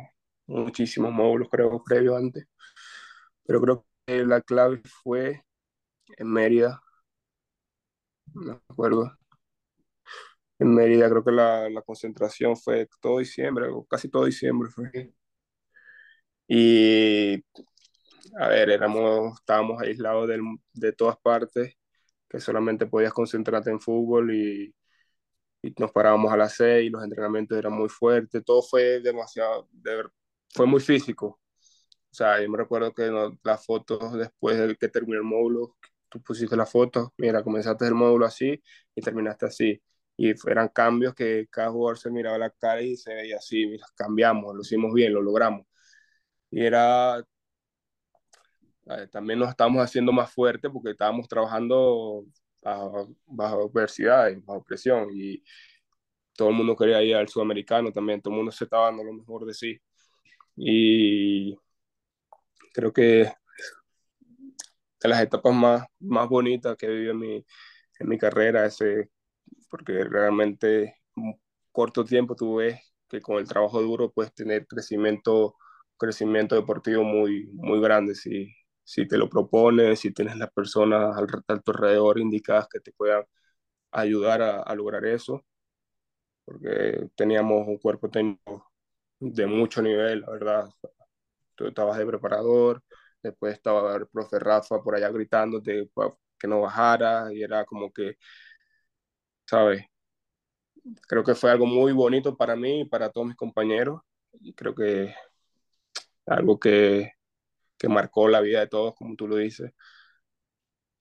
muchísimos 0.47 1.11
módulos, 1.11 1.49
creo, 1.51 1.83
previo 1.83 2.15
antes, 2.17 2.45
pero 3.45 3.61
creo 3.61 3.85
que 4.05 4.25
la 4.25 4.41
clave 4.41 4.81
fue 5.03 5.41
en 6.17 6.27
Mérida, 6.31 6.81
me 8.33 8.59
acuerdo, 8.69 9.17
en 10.59 10.73
Mérida 10.73 11.09
creo 11.09 11.23
que 11.23 11.31
la, 11.31 11.69
la, 11.69 11.81
concentración 11.81 12.55
fue 12.57 12.87
todo 13.01 13.19
diciembre, 13.19 13.67
casi 13.89 14.09
todo 14.09 14.25
diciembre 14.25 14.69
fue. 14.69 15.13
Y, 16.47 17.43
a 18.39 18.47
ver, 18.49 18.69
éramos, 18.69 19.39
estábamos 19.39 19.81
aislados 19.81 20.27
del, 20.27 20.41
de 20.73 20.93
todas 20.93 21.17
partes, 21.17 21.75
que 22.29 22.39
solamente 22.39 22.85
podías 22.87 23.13
concentrarte 23.13 23.71
en 23.71 23.79
fútbol 23.81 24.33
y, 24.33 24.75
y 25.63 25.73
nos 25.79 25.91
parábamos 25.91 26.31
a 26.33 26.37
las 26.37 26.55
seis, 26.55 26.91
los 26.91 27.03
entrenamientos 27.03 27.57
eran 27.57 27.73
muy 27.73 27.89
fuertes, 27.89 28.43
todo 28.45 28.61
fue 28.63 29.01
demasiado, 29.01 29.67
de, 29.71 30.03
fue 30.55 30.65
muy 30.67 30.81
físico. 30.81 31.39
O 32.11 32.13
sea, 32.15 32.41
yo 32.41 32.49
me 32.49 32.57
recuerdo 32.57 32.93
que 32.93 33.07
no, 33.11 33.37
las 33.43 33.65
fotos 33.65 34.13
después 34.13 34.57
de 34.57 34.75
que 34.77 34.89
terminó 34.89 35.17
el 35.17 35.23
módulo, 35.23 35.77
tú 36.09 36.21
pusiste 36.21 36.55
la 36.55 36.65
foto, 36.65 37.13
mira, 37.17 37.43
comenzaste 37.43 37.87
el 37.87 37.95
módulo 37.95 38.25
así 38.25 38.61
y 38.95 39.01
terminaste 39.01 39.45
así 39.47 39.81
y 40.17 40.33
eran 40.49 40.69
cambios 40.69 41.13
que 41.13 41.47
cada 41.51 41.71
jugador 41.71 41.97
se 41.97 42.09
miraba 42.11 42.37
la 42.37 42.49
cara 42.51 42.81
y 42.81 42.95
se 42.97 43.13
veía 43.13 43.37
así, 43.37 43.65
mira, 43.67 43.85
cambiamos, 43.95 44.55
lo 44.55 44.61
hicimos 44.61 44.93
bien, 44.93 45.13
lo 45.13 45.21
logramos. 45.21 45.65
Y 46.51 46.65
era, 46.65 47.19
eh, 48.87 49.07
también 49.11 49.39
nos 49.39 49.49
estábamos 49.49 49.83
haciendo 49.83 50.11
más 50.11 50.31
fuertes 50.31 50.71
porque 50.71 50.91
estábamos 50.91 51.27
trabajando 51.27 52.25
bajo, 52.61 53.15
bajo 53.25 53.63
adversidades, 53.69 54.43
bajo 54.45 54.63
presión 54.63 55.09
y 55.13 55.43
todo 56.33 56.49
el 56.49 56.55
mundo 56.55 56.75
quería 56.75 57.01
ir 57.03 57.15
al 57.15 57.29
sudamericano 57.29 57.91
también, 57.91 58.21
todo 58.21 58.33
el 58.33 58.37
mundo 58.37 58.51
se 58.51 58.65
estaba 58.65 58.85
dando 58.87 59.03
lo 59.03 59.13
mejor 59.13 59.45
de 59.45 59.53
sí. 59.53 59.79
Y 60.57 61.57
creo 62.73 62.91
que 62.93 63.31
de 65.01 65.09
las 65.09 65.21
etapas 65.21 65.53
más, 65.53 65.85
más 65.99 66.27
bonitas 66.29 66.75
que 66.77 66.85
he 66.87 66.89
vivido 66.89 67.11
en 67.13 67.19
mi, 67.19 67.45
en 67.99 68.09
mi 68.09 68.17
carrera, 68.17 68.65
ese 68.65 69.09
porque 69.69 70.03
realmente 70.05 70.97
en 71.17 71.39
corto 71.71 72.05
tiempo 72.05 72.35
tú 72.35 72.57
ves 72.57 72.79
que 73.09 73.21
con 73.21 73.37
el 73.39 73.47
trabajo 73.47 73.81
duro 73.81 74.11
puedes 74.11 74.33
tener 74.35 74.67
crecimiento, 74.67 75.55
crecimiento 75.97 76.55
deportivo 76.55 77.03
muy, 77.03 77.47
muy 77.53 77.81
grande. 77.81 78.15
Si, 78.15 78.53
si 78.83 79.07
te 79.07 79.17
lo 79.17 79.29
propones, 79.29 79.99
si 80.01 80.13
tienes 80.13 80.37
las 80.37 80.51
personas 80.51 81.17
a 81.17 81.59
tu 81.61 81.71
alrededor 81.71 82.19
indicadas 82.19 82.67
que 82.71 82.79
te 82.79 82.91
puedan 82.93 83.23
ayudar 83.91 84.41
a, 84.43 84.61
a 84.63 84.75
lograr 84.75 85.05
eso, 85.05 85.45
porque 86.45 87.09
teníamos 87.15 87.67
un 87.67 87.77
cuerpo 87.77 88.09
técnico 88.09 88.71
de 89.33 89.47
mucho 89.47 89.81
nivel, 89.81 90.21
la 90.21 90.31
verdad. 90.31 90.69
Tú 91.55 91.67
estabas 91.67 91.97
de 91.97 92.05
preparador, 92.05 92.83
después 93.23 93.53
estaba 93.55 93.95
el 93.95 94.07
profe 94.07 94.39
Rafa 94.39 94.81
por 94.83 94.95
allá 94.95 95.09
gritándote 95.09 95.89
que 96.39 96.47
no 96.47 96.61
bajara 96.61 97.33
y 97.33 97.43
era 97.43 97.65
como 97.65 97.91
que 97.91 98.17
¿sabes? 99.45 99.85
Creo 101.07 101.23
que 101.23 101.35
fue 101.35 101.51
algo 101.51 101.65
muy 101.65 101.91
bonito 101.93 102.35
para 102.37 102.55
mí 102.55 102.81
y 102.81 102.85
para 102.85 103.09
todos 103.11 103.27
mis 103.27 103.35
compañeros. 103.35 104.01
Y 104.41 104.53
creo 104.53 104.75
que 104.75 105.13
algo 106.25 106.59
que, 106.59 107.13
que 107.77 107.89
marcó 107.89 108.27
la 108.29 108.41
vida 108.41 108.61
de 108.61 108.67
todos, 108.67 108.95
como 108.95 109.15
tú 109.15 109.27
lo 109.27 109.37
dices. 109.37 109.71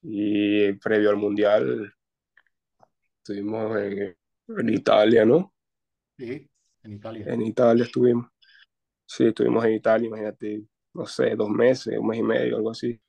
Y 0.02 0.72
previo 0.74 1.10
al 1.10 1.16
Mundial, 1.16 1.92
estuvimos 3.18 3.76
en, 3.78 4.16
en 4.48 4.68
Italia, 4.68 5.24
¿no? 5.24 5.52
Sí, 6.18 6.48
en 6.85 6.92
Italia. 6.92 7.27
En 7.27 7.42
Italia 7.42 7.85
estuvimos. 7.85 8.27
Sí, 9.07 9.27
estuvimos 9.27 9.64
en 9.64 9.73
Italia, 9.75 10.07
imagínate, 10.07 10.64
no 10.94 11.07
sé, 11.07 11.35
dos 11.37 11.51
meses, 11.51 11.99
un 11.99 12.07
mes 12.07 12.18
y 12.18 12.23
medio, 12.23 12.57
algo 12.57 12.70
así. 12.70 13.01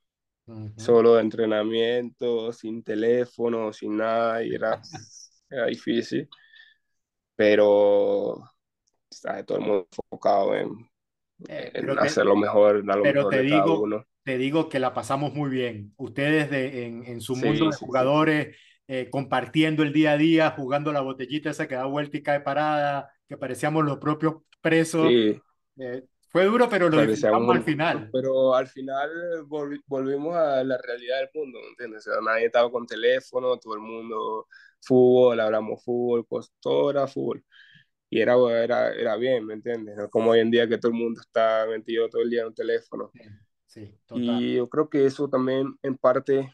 Solo 0.77 1.15
de 1.15 1.21
entrenamiento, 1.21 2.53
sin 2.53 2.83
teléfono, 2.83 3.73
sin 3.73 3.97
nada, 3.97 4.43
y 4.43 4.53
era 4.53 4.79
era 5.49 5.65
difícil, 5.67 6.27
pero 7.35 8.43
todo 9.45 9.57
el 9.57 9.63
mundo 9.63 9.87
enfocado 9.91 10.55
en, 10.55 10.89
eh, 11.47 11.71
hacer 11.99 12.25
lo 12.25 12.35
mejor, 12.35 12.83
lo 12.85 13.01
pero 13.01 13.21
mejor 13.21 13.33
te 13.33 13.41
digo, 13.41 13.81
uno. 13.81 14.05
Te 14.23 14.37
digo 14.37 14.69
que 14.69 14.79
la 14.79 14.93
pasamos 14.93 15.33
muy 15.33 15.49
bien. 15.49 15.93
Ustedes 15.97 16.49
de, 16.49 16.85
en, 16.85 17.05
en 17.05 17.21
su 17.21 17.35
mundo 17.35 17.69
de 17.69 17.75
jugadores, 17.75 18.57
eh, 18.87 19.09
compartiendo 19.09 19.83
el 19.83 19.93
día 19.93 20.13
a 20.13 20.17
día, 20.17 20.51
jugando 20.51 20.91
la 20.91 21.01
botellita 21.01 21.49
esa 21.49 21.67
que 21.67 21.75
da 21.75 21.85
vuelta 21.85 22.17
y 22.17 22.23
cae 22.23 22.41
parada, 22.41 23.14
que 23.27 23.37
parecíamos 23.37 23.83
los 23.85 23.97
propios 23.97 24.35
presos. 24.61 25.07
Eh, 25.09 25.41
fue 26.29 26.45
duro, 26.45 26.67
pero 26.69 26.89
lo 26.89 27.05
disfrutamos 27.05 27.55
al 27.55 27.63
final. 27.63 28.09
Pero 28.11 28.55
al 28.55 28.67
final 28.67 29.09
volvimos 29.87 30.35
a 30.35 30.63
la 30.63 30.77
realidad 30.77 31.19
del 31.19 31.29
mundo, 31.33 31.59
¿entiendes? 31.69 32.07
nadie 32.23 32.47
estaba 32.47 32.69
con 32.69 32.85
teléfono, 32.85 33.57
todo 33.57 33.75
el 33.75 33.81
mundo 33.81 34.47
fútbol, 34.81 35.39
hablamos 35.39 35.83
fútbol, 35.83 36.25
pues 36.27 36.51
todo 36.59 36.91
era 36.91 37.07
fútbol. 37.07 37.43
y 38.09 38.19
era, 38.19 38.35
era, 38.63 38.93
era 38.93 39.15
bien, 39.15 39.45
¿me 39.45 39.53
entiendes? 39.53 39.95
No 39.95 40.09
como 40.09 40.31
hoy 40.31 40.39
en 40.39 40.51
día 40.51 40.67
que 40.67 40.77
todo 40.77 40.91
el 40.91 40.97
mundo 40.97 41.21
está 41.21 41.65
metido 41.69 42.09
todo 42.09 42.21
el 42.21 42.29
día 42.29 42.41
en 42.41 42.47
un 42.47 42.53
teléfono. 42.53 43.11
Sí, 43.65 43.97
total. 44.05 44.41
Y 44.41 44.55
yo 44.55 44.69
creo 44.69 44.89
que 44.89 45.05
eso 45.05 45.29
también 45.29 45.77
en 45.81 45.97
parte, 45.97 46.53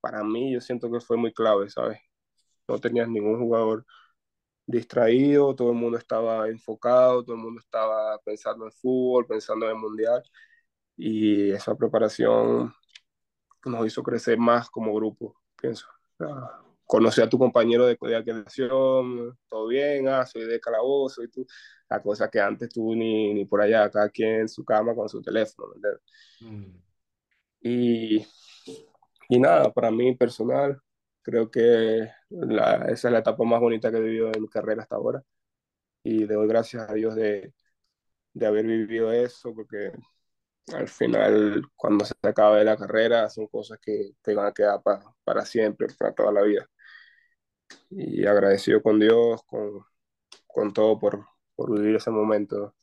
para 0.00 0.24
mí, 0.24 0.52
yo 0.52 0.60
siento 0.60 0.90
que 0.90 1.00
fue 1.00 1.16
muy 1.16 1.32
clave, 1.32 1.68
¿sabes? 1.70 1.98
No 2.68 2.78
tenías 2.78 3.08
ningún 3.08 3.38
jugador 3.38 3.84
distraído, 4.66 5.54
todo 5.54 5.70
el 5.70 5.76
mundo 5.76 5.98
estaba 5.98 6.48
enfocado, 6.48 7.24
todo 7.24 7.36
el 7.36 7.42
mundo 7.42 7.60
estaba 7.60 8.18
pensando 8.24 8.64
en 8.64 8.72
fútbol, 8.72 9.26
pensando 9.26 9.66
en 9.66 9.72
el 9.72 9.78
mundial. 9.78 10.22
Y 10.96 11.50
esa 11.52 11.74
preparación 11.76 12.72
nos 13.64 13.86
hizo 13.86 14.02
crecer 14.02 14.38
más 14.38 14.68
como 14.70 14.94
grupo, 14.94 15.36
pienso. 15.60 15.86
conocer 16.84 17.24
a 17.24 17.28
tu 17.28 17.38
compañero 17.38 17.86
de, 17.86 17.96
de 18.00 19.32
todo 19.48 19.66
bien, 19.68 20.08
ah, 20.08 20.24
soy 20.24 20.44
de 20.46 20.60
calabozo 20.60 21.22
y 21.22 21.28
tú, 21.28 21.46
la 21.88 22.00
cosa 22.02 22.30
que 22.30 22.40
antes 22.40 22.68
tú 22.70 22.94
ni, 22.94 23.34
ni 23.34 23.44
por 23.44 23.60
allá, 23.60 23.90
cada 23.90 24.08
quien 24.08 24.40
en 24.42 24.48
su 24.48 24.64
cama 24.64 24.94
con 24.94 25.08
su 25.08 25.20
teléfono, 25.20 25.74
mm. 26.40 26.86
Y, 27.60 28.24
y 29.28 29.40
nada, 29.40 29.72
para 29.72 29.90
mí 29.90 30.14
personal, 30.14 30.80
creo 31.26 31.50
que 31.50 32.02
esa 32.88 33.08
es 33.08 33.12
la 33.12 33.18
etapa 33.20 33.44
más 33.44 33.60
bonita 33.60 33.90
que 33.90 33.98
he 33.98 34.00
vivido 34.00 34.30
en 34.34 34.42
mi 34.42 34.48
carrera 34.48 34.82
hasta 34.82 34.96
ahora. 34.96 35.22
Y 36.04 36.24
doy 36.26 36.48
gracias 36.48 36.88
a 36.90 36.94
Dios 36.94 37.14
de, 37.16 37.54
de 38.34 38.46
haber 38.46 38.66
vivido 38.66 39.12
eso, 39.12 39.54
porque 39.54 39.92
al 40.74 40.88
final, 40.88 41.62
cuando 41.76 42.04
se 42.06 42.14
acabe 42.22 42.64
la 42.64 42.76
carrera, 42.78 43.30
son 43.30 43.48
cosas 43.48 43.78
que 43.82 44.12
te 44.22 44.34
van 44.34 44.46
a 44.48 44.52
quedar 44.54 44.82
para, 44.82 45.02
para 45.24 45.44
siempre, 45.46 45.88
para 45.98 46.14
toda 46.14 46.32
la 46.32 46.42
vida. 46.42 46.68
Y 47.90 48.26
agradecido 48.26 48.82
con 48.82 49.00
Dios, 49.00 49.42
con, 49.46 49.84
con 50.46 50.72
todo 50.74 50.98
por, 50.98 51.26
por 51.56 51.72
vivir 51.78 51.96
ese 51.96 52.10
momento. 52.10 52.74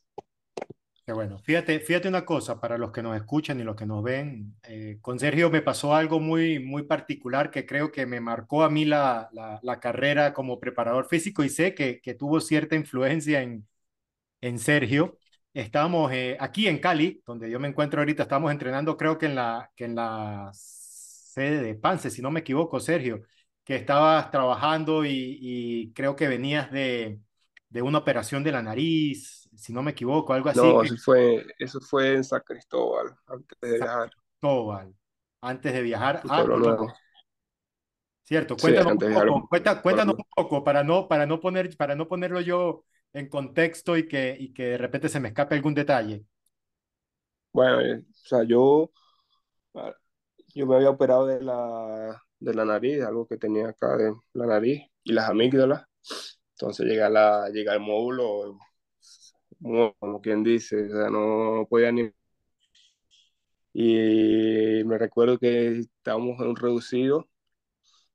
Qué 1.06 1.12
bueno. 1.12 1.38
Fíjate, 1.38 1.80
fíjate 1.80 2.08
una 2.08 2.24
cosa, 2.24 2.58
para 2.58 2.78
los 2.78 2.90
que 2.90 3.02
nos 3.02 3.14
escuchan 3.14 3.60
y 3.60 3.62
los 3.62 3.76
que 3.76 3.84
nos 3.84 4.02
ven, 4.02 4.56
eh, 4.62 4.96
con 5.02 5.18
Sergio 5.18 5.50
me 5.50 5.60
pasó 5.60 5.94
algo 5.94 6.18
muy, 6.18 6.58
muy 6.60 6.84
particular 6.84 7.50
que 7.50 7.66
creo 7.66 7.92
que 7.92 8.06
me 8.06 8.20
marcó 8.22 8.62
a 8.64 8.70
mí 8.70 8.86
la, 8.86 9.28
la, 9.32 9.60
la 9.62 9.80
carrera 9.80 10.32
como 10.32 10.58
preparador 10.58 11.06
físico 11.06 11.44
y 11.44 11.50
sé 11.50 11.74
que, 11.74 12.00
que 12.00 12.14
tuvo 12.14 12.40
cierta 12.40 12.74
influencia 12.74 13.42
en, 13.42 13.68
en 14.40 14.58
Sergio. 14.58 15.18
Estábamos 15.54 16.12
eh, 16.12 16.36
aquí 16.40 16.68
en 16.68 16.78
Cali, 16.78 17.22
donde 17.26 17.50
yo 17.50 17.60
me 17.60 17.68
encuentro 17.68 18.00
ahorita, 18.00 18.24
estamos 18.24 18.52
entrenando 18.52 18.96
creo 18.96 19.18
que 19.18 19.26
en 19.26 19.36
la, 19.36 19.70
que 19.76 19.86
en 19.86 19.96
la 19.96 20.50
sede 20.52 21.62
de 21.62 21.74
Pance, 21.76 22.10
si 22.10 22.22
no 22.22 22.30
me 22.30 22.40
equivoco, 22.40 22.80
Sergio, 22.80 23.22
que 23.64 23.76
estabas 23.76 24.30
trabajando 24.30 25.04
y, 25.04 25.38
y 25.40 25.92
creo 25.92 26.16
que 26.16 26.28
venías 26.28 26.70
de, 26.72 27.20
de, 27.68 27.82
una 27.82 27.98
operación 27.98 28.44
de 28.44 28.52
la 28.52 28.62
nariz, 28.62 29.43
si 29.56 29.72
no 29.72 29.82
me 29.82 29.92
equivoco, 29.92 30.32
algo 30.32 30.48
así. 30.48 30.60
No, 30.60 30.82
eso, 30.82 30.96
fue, 30.96 31.46
eso 31.58 31.80
fue 31.80 32.14
en 32.14 32.24
San 32.24 32.40
Cristóbal, 32.40 33.14
antes 33.26 33.58
de 33.60 33.76
viajar. 33.76 34.10
Cristóbal, 34.10 34.94
antes 35.40 35.72
de 35.72 35.82
viajar 35.82 36.22
a 36.28 36.44
Cierto, 38.24 38.56
cuéntanos, 38.56 38.92
un, 38.92 38.98
poco, 38.98 39.82
cuéntanos 39.82 40.14
un 40.16 40.24
poco 40.34 40.64
para 40.64 40.82
no, 40.82 41.08
para, 41.08 41.26
no 41.26 41.40
poner, 41.40 41.76
para 41.76 41.94
no 41.94 42.08
ponerlo 42.08 42.40
yo 42.40 42.84
en 43.12 43.28
contexto 43.28 43.98
y 43.98 44.08
que, 44.08 44.34
y 44.38 44.54
que 44.54 44.70
de 44.70 44.78
repente 44.78 45.10
se 45.10 45.20
me 45.20 45.28
escape 45.28 45.54
algún 45.54 45.74
detalle. 45.74 46.24
Bueno, 47.52 47.82
eh, 47.82 47.98
o 47.98 48.14
sea, 48.14 48.42
yo, 48.42 48.90
ah, 49.74 49.94
yo 50.54 50.66
me 50.66 50.76
había 50.76 50.88
operado 50.88 51.26
de 51.26 51.42
la, 51.42 52.22
de 52.40 52.54
la 52.54 52.64
nariz, 52.64 53.02
algo 53.02 53.26
que 53.26 53.36
tenía 53.36 53.68
acá 53.68 53.94
de 53.98 54.14
la 54.32 54.46
nariz 54.46 54.82
y 55.02 55.12
las 55.12 55.28
amígdalas. 55.28 55.84
Entonces 56.52 56.86
llega, 56.86 57.10
la, 57.10 57.50
llega 57.50 57.74
el 57.74 57.80
módulo, 57.80 58.58
como 59.60 60.20
quien 60.22 60.42
dice, 60.44 60.86
o 60.86 60.88
sea, 60.96 61.10
no 61.10 61.66
podía 61.68 61.92
ni... 61.92 62.10
Y 63.72 64.84
me 64.84 64.98
recuerdo 64.98 65.38
que 65.38 65.80
estábamos 65.80 66.40
en 66.40 66.48
un 66.48 66.56
reducido, 66.56 67.28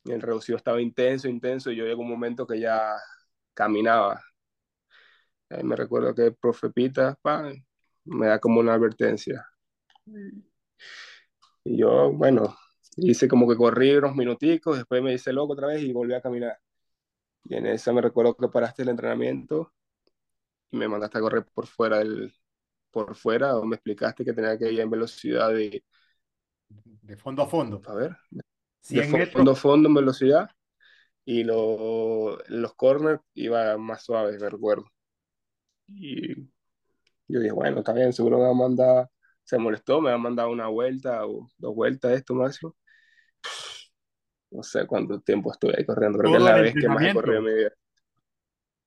y 0.06 0.12
el 0.12 0.22
reducido 0.22 0.58
estaba 0.58 0.82
intenso, 0.82 1.28
intenso, 1.28 1.72
y 1.72 1.78
yo 1.78 1.86
llegó 1.86 2.02
un 2.02 2.10
momento 2.10 2.48
que 2.48 2.60
ya 2.60 2.96
caminaba, 3.54 4.22
me 5.64 5.76
recuerdo 5.76 6.14
que 6.16 6.28
el 6.28 6.36
profe 6.36 6.70
Pita 6.70 7.18
me 8.06 8.28
da 8.28 8.40
como 8.40 8.60
una 8.60 8.74
advertencia. 8.74 9.46
Y 11.64 11.78
yo, 11.78 12.12
bueno, 12.12 12.56
hice 12.98 13.28
como 13.28 13.48
que 13.48 13.56
corrí 13.58 13.96
unos 13.96 14.16
minuticos, 14.16 14.78
después 14.78 15.02
me 15.04 15.14
hice 15.14 15.34
loco 15.34 15.54
otra 15.54 15.68
vez 15.68 15.82
y 15.84 15.94
volví 15.94 16.14
a 16.14 16.22
caminar. 16.22 16.58
Y 17.46 17.56
en 17.56 17.66
esa 17.68 17.94
me 17.94 18.02
recuerdo 18.02 18.36
que 18.36 18.48
paraste 18.50 18.84
el 18.84 18.90
entrenamiento 18.90 19.74
y 20.72 20.78
me 20.78 20.88
mandaste 20.88 21.18
a 21.18 21.22
correr 21.22 21.46
por 21.54 21.68
fuera 21.68 22.00
del, 22.00 22.34
por 22.92 23.16
fuera, 23.16 23.58
o 23.58 23.66
me 23.66 23.76
explicaste 23.76 24.26
que 24.26 24.34
tenía 24.34 24.58
que 24.58 24.72
ir 24.72 24.80
en 24.80 24.90
velocidad 24.90 25.54
de... 25.54 25.84
De 26.68 27.18
fondo 27.18 27.44
a 27.44 27.48
fondo. 27.48 27.82
A 27.88 27.96
ver. 27.96 28.16
De 28.90 29.28
fondo 29.28 29.52
a 29.52 29.56
fondo 29.56 29.90
en 29.90 29.96
velocidad. 29.96 30.50
Y 31.26 31.44
los 31.44 32.74
corners 32.76 33.22
iba 33.34 33.78
más 33.78 34.04
suaves, 34.04 34.42
me 34.42 34.50
recuerdo. 34.50 34.86
Y 35.88 36.36
yo 37.28 37.40
dije, 37.40 37.52
bueno, 37.52 37.80
está 37.80 37.94
bien, 37.94 38.14
seguro 38.14 38.38
me 38.38 38.44
va 38.46 38.52
a 38.52 38.54
mandar, 38.54 39.10
se 39.44 39.58
molestó, 39.58 40.02
me 40.02 40.10
va 40.10 40.16
a 40.16 40.20
mandar 40.20 40.48
una 40.48 40.68
vuelta 40.68 41.26
o 41.26 41.48
dos 41.58 41.76
vueltas 41.76 42.14
esto 42.14 42.34
máximo. 42.34 42.76
No 44.52 44.64
sé 44.64 44.88
cuánto 44.88 45.20
tiempo 45.22 45.52
estuve 45.52 45.76
ahí 45.78 45.86
corriendo, 45.86 46.18
creo 46.18 46.32
que 46.32 46.38
es 46.38 46.44
la 46.44 46.62
vez 46.62 46.74
que 46.74 46.88
más 46.88 47.04
he 47.04 47.14
corrido 47.14 47.38
en 47.38 47.44
mi 47.44 47.54
vida. 47.54 47.72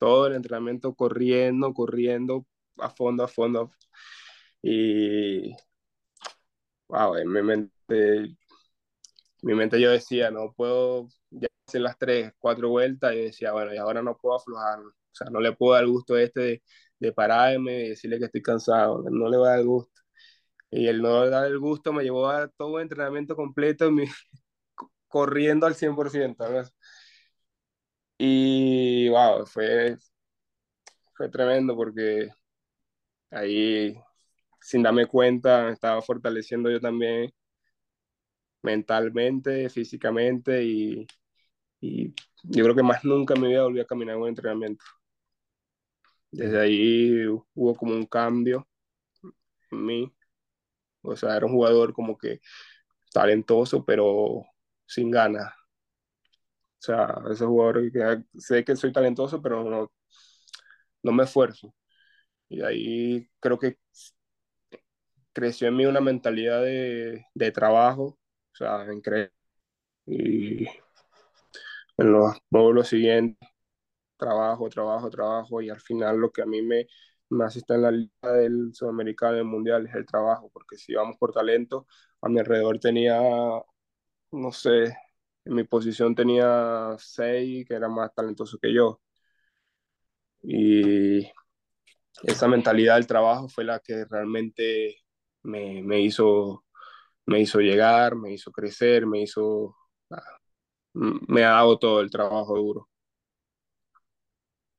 Todo 0.02 0.26
el 0.26 0.34
entrenamiento 0.34 0.94
corriendo, 0.94 1.72
corriendo 1.74 2.44
a 2.78 2.90
fondo, 2.90 3.24
a 3.24 3.28
fondo. 3.28 3.70
Y, 4.62 5.54
wow, 6.88 7.16
en 7.16 7.28
mi 7.32 7.42
mente, 7.42 8.36
mi 9.42 9.54
mente 9.54 9.80
yo 9.80 9.90
decía, 9.90 10.30
no 10.30 10.52
puedo 10.52 11.08
ya 11.30 11.48
hacer 11.66 11.80
las 11.82 11.98
tres, 11.98 12.32
cuatro 12.38 12.68
vueltas. 12.70 13.14
Y 13.14 13.22
decía, 13.22 13.52
bueno, 13.52 13.74
y 13.74 13.78
ahora 13.78 14.02
no 14.02 14.16
puedo 14.16 14.36
aflojar. 14.36 14.80
O 14.80 14.92
sea, 15.14 15.28
no 15.30 15.40
le 15.40 15.52
puedo 15.52 15.74
dar 15.74 15.86
gusto 15.86 16.16
este 16.16 16.40
de 16.40 16.62
de 17.02 17.12
pararme 17.12 17.86
y 17.86 17.88
decirle 17.90 18.18
que 18.18 18.26
estoy 18.26 18.42
cansado, 18.42 19.02
no 19.10 19.28
le 19.28 19.36
va 19.36 19.48
a 19.48 19.56
dar 19.56 19.64
gusto. 19.64 20.02
Y 20.70 20.88
el 20.88 21.02
no 21.02 21.28
dar 21.30 21.46
el 21.46 21.58
gusto 21.58 21.92
me 21.92 22.04
llevó 22.04 22.28
a 22.28 22.48
todo 22.48 22.78
el 22.78 22.84
entrenamiento 22.84 23.36
completo, 23.36 23.90
mi, 23.90 24.04
corriendo 25.08 25.66
al 25.66 25.74
100%. 25.76 26.36
Y 28.24 29.08
wow, 29.10 29.44
fue, 29.46 29.96
fue 31.14 31.28
tremendo 31.30 31.74
porque 31.76 32.28
ahí, 33.30 33.96
sin 34.60 34.82
darme 34.82 35.06
cuenta, 35.06 35.64
me 35.64 35.72
estaba 35.72 36.02
fortaleciendo 36.02 36.70
yo 36.70 36.80
también 36.80 37.32
mentalmente, 38.62 39.68
físicamente 39.70 40.62
y, 40.64 41.06
y 41.80 42.14
yo 42.44 42.64
creo 42.64 42.76
que 42.76 42.82
más 42.82 43.04
nunca 43.04 43.34
me 43.36 43.48
había 43.48 43.64
volvido 43.64 43.84
a 43.84 43.86
caminar 43.88 44.16
en 44.16 44.22
un 44.22 44.28
entrenamiento. 44.30 44.84
Desde 46.30 46.60
ahí 46.60 47.26
hubo 47.54 47.74
como 47.76 47.94
un 47.94 48.04
cambio 48.06 48.66
en 49.70 49.86
mí. 49.86 50.12
O 51.02 51.16
sea, 51.16 51.36
era 51.36 51.46
un 51.46 51.52
jugador 51.54 51.92
como 51.94 52.18
que 52.18 52.40
talentoso, 53.12 53.84
pero 53.86 54.44
sin 54.86 55.10
ganas. 55.12 55.52
O 56.82 56.84
sea, 56.84 57.14
ese 57.30 57.46
jugador 57.46 57.92
que 57.92 58.24
sé 58.40 58.64
que 58.64 58.76
soy 58.76 58.92
talentoso, 58.92 59.40
pero 59.42 59.62
no, 59.64 59.92
no 61.02 61.12
me 61.12 61.24
esfuerzo. 61.24 61.74
Y 62.48 62.62
ahí 62.62 63.30
creo 63.40 63.58
que 63.58 63.78
creció 65.32 65.68
en 65.68 65.76
mí 65.76 65.86
una 65.86 66.00
mentalidad 66.00 66.62
de, 66.62 67.26
de 67.34 67.50
trabajo, 67.52 68.02
o 68.04 68.18
sea, 68.56 68.84
en 68.86 69.00
creer. 69.00 69.32
Y 70.06 70.66
en 71.98 72.12
los 72.12 72.36
módulos 72.50 72.88
siguientes 72.88 73.48
trabajo, 74.16 74.68
trabajo, 74.70 75.10
trabajo 75.10 75.62
y 75.62 75.70
al 75.70 75.80
final 75.80 76.18
lo 76.18 76.32
que 76.32 76.42
a 76.42 76.46
mí 76.46 76.62
me, 76.62 76.86
me 77.30 77.44
hace 77.44 77.60
estar 77.60 77.76
en 77.76 77.82
la 77.84 77.90
liga 77.92 78.32
del 78.34 78.74
sudamericano 78.74 79.34
del 79.36 79.44
mundial 79.46 79.86
es 79.86 79.94
el 79.96 80.06
trabajo, 80.06 80.50
porque 80.52 80.76
si 80.78 80.94
vamos 80.94 81.16
por 81.18 81.32
talento, 81.32 81.86
a 82.22 82.28
mi 82.28 82.40
alrededor 82.40 82.78
tenía, 82.80 83.20
no 84.32 84.52
sé, 84.52 84.96
en 85.44 85.54
mi 85.54 85.64
posición 85.64 86.14
tenía 86.14 86.94
seis 86.98 87.66
que 87.66 87.74
eran 87.74 87.94
más 87.94 88.14
talentosos 88.14 88.58
que 88.60 88.72
yo. 88.74 89.00
Y 90.42 91.30
esa 92.24 92.48
mentalidad 92.48 92.96
del 92.96 93.06
trabajo 93.06 93.48
fue 93.48 93.64
la 93.64 93.80
que 93.80 94.04
realmente 94.06 94.96
me, 95.42 95.82
me 95.82 96.00
hizo, 96.00 96.64
me 97.26 97.40
hizo 97.40 97.60
llegar, 97.60 98.16
me 98.16 98.32
hizo 98.32 98.52
crecer, 98.52 99.06
me 99.06 99.22
hizo, 99.22 99.76
me 100.94 101.44
ha 101.44 101.50
dado 101.50 101.78
todo 101.78 102.00
el 102.00 102.10
trabajo 102.10 102.56
duro. 102.56 102.88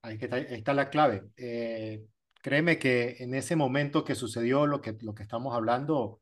Ahí 0.02 0.18
está, 0.20 0.38
está 0.38 0.74
la 0.74 0.90
clave. 0.90 1.24
Eh, 1.38 2.06
créeme 2.42 2.78
que 2.78 3.16
en 3.20 3.34
ese 3.34 3.56
momento 3.56 4.04
que 4.04 4.16
sucedió 4.16 4.68
lo 4.68 4.82
que, 4.82 4.98
lo 5.02 5.14
que 5.16 5.24
estamos 5.24 5.56
hablando, 5.56 6.22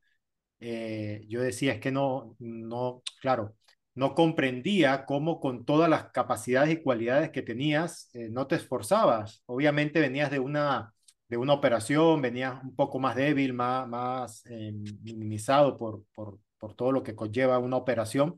eh, 0.60 1.24
yo 1.28 1.42
decía, 1.42 1.74
es 1.74 1.80
que 1.80 1.90
no, 1.92 2.36
no, 2.38 3.02
claro, 3.20 3.56
no 3.94 4.14
comprendía 4.14 5.04
cómo 5.04 5.40
con 5.40 5.64
todas 5.64 5.88
las 5.90 6.10
capacidades 6.10 6.72
y 6.72 6.82
cualidades 6.82 7.30
que 7.30 7.42
tenías 7.42 8.08
eh, 8.14 8.28
no 8.30 8.46
te 8.46 8.56
esforzabas. 8.56 9.42
Obviamente 9.46 10.00
venías 10.00 10.30
de 10.30 10.38
una, 10.38 10.94
de 11.28 11.36
una 11.36 11.52
operación, 11.54 12.22
venías 12.22 12.62
un 12.62 12.74
poco 12.74 12.98
más 12.98 13.16
débil, 13.16 13.52
más, 13.52 13.88
más 13.88 14.46
eh, 14.46 14.72
minimizado 15.02 15.76
por, 15.76 16.04
por, 16.14 16.38
por 16.58 16.74
todo 16.74 16.92
lo 16.92 17.02
que 17.02 17.14
conlleva 17.14 17.58
una 17.58 17.76
operación. 17.76 18.36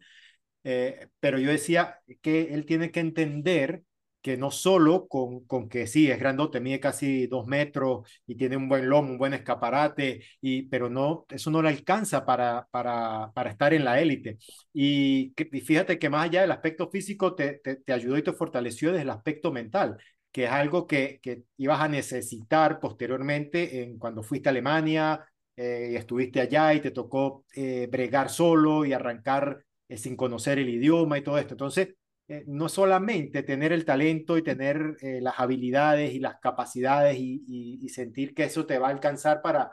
Eh, 0.65 1.09
pero 1.21 1.39
yo 1.39 1.51
decía 1.51 2.01
que 2.23 2.55
él 2.55 2.67
tiene 2.67 2.91
que 2.91 3.01
entender 3.01 3.85
que 4.25 4.39
no 4.39 4.51
solo 4.51 5.07
con, 5.07 5.45
con 5.45 5.69
que 5.69 5.87
sí, 5.87 6.11
es 6.11 6.19
grandote, 6.19 6.59
mide 6.59 6.81
casi 6.81 7.27
dos 7.27 7.47
metros 7.47 8.09
y 8.27 8.37
tiene 8.37 8.57
un 8.57 8.71
buen 8.71 8.89
lomo, 8.89 9.11
un 9.11 9.19
buen 9.19 9.35
escaparate, 9.35 10.25
y, 10.41 10.63
pero 10.63 10.89
no, 10.89 11.27
eso 11.29 11.51
no 11.51 11.61
le 11.61 11.69
alcanza 11.69 12.25
para, 12.25 12.67
para, 12.71 13.31
para 13.35 13.51
estar 13.51 13.75
en 13.75 13.85
la 13.85 14.01
élite. 14.01 14.39
Y, 14.73 15.35
y, 15.37 15.61
fíjate 15.61 15.99
que 15.99 16.09
más 16.09 16.25
allá 16.25 16.41
del 16.41 16.53
aspecto 16.53 16.89
físico, 16.89 17.35
te, 17.35 17.59
te, 17.59 17.77
te, 17.77 17.93
ayudó 17.93 18.17
y 18.17 18.23
te 18.23 18.33
fortaleció 18.33 18.93
desde 18.93 19.03
el 19.03 19.11
aspecto 19.11 19.53
mental, 19.53 19.99
que 20.33 20.45
es 20.45 20.51
algo 20.51 20.87
que, 20.87 21.21
que 21.23 21.43
ibas 21.59 21.81
a 21.83 21.89
necesitar 21.89 22.81
posteriormente 22.81 23.83
en, 23.83 23.99
cuando 23.99 24.23
fuiste 24.23 24.49
a 24.49 24.53
Alemania 24.53 25.23
eh, 25.55 25.91
y 25.93 25.97
estuviste 25.97 26.41
allá 26.41 26.73
y 26.73 26.81
te 26.81 26.93
tocó 26.93 27.45
eh, 27.55 27.89
bregar 27.91 28.31
solo 28.31 28.87
y 28.87 28.95
arrancar 28.95 29.63
eh, 29.87 29.99
sin 29.99 30.17
conocer 30.17 30.59
el 30.59 30.71
idioma 30.71 31.19
y 31.19 31.23
todo 31.23 31.37
esto. 31.37 31.53
Entonces, 31.53 31.95
eh, 32.29 32.45
no 32.47 32.69
solamente 32.69 33.43
tener 33.43 33.73
el 33.73 33.85
talento 33.85 34.39
y 34.39 34.43
tener 34.43 34.97
eh, 35.01 35.21
las 35.21 35.39
habilidades 35.39 36.15
y 36.15 36.21
las 36.21 36.37
capacidades 36.41 37.17
y, 37.19 37.89
sentir 37.89 38.35
que 38.35 38.45
eso 38.45 38.67
te 38.67 38.79
va 38.79 38.89
a 38.89 38.91
alcanzar 38.91 39.43
para, 39.43 39.73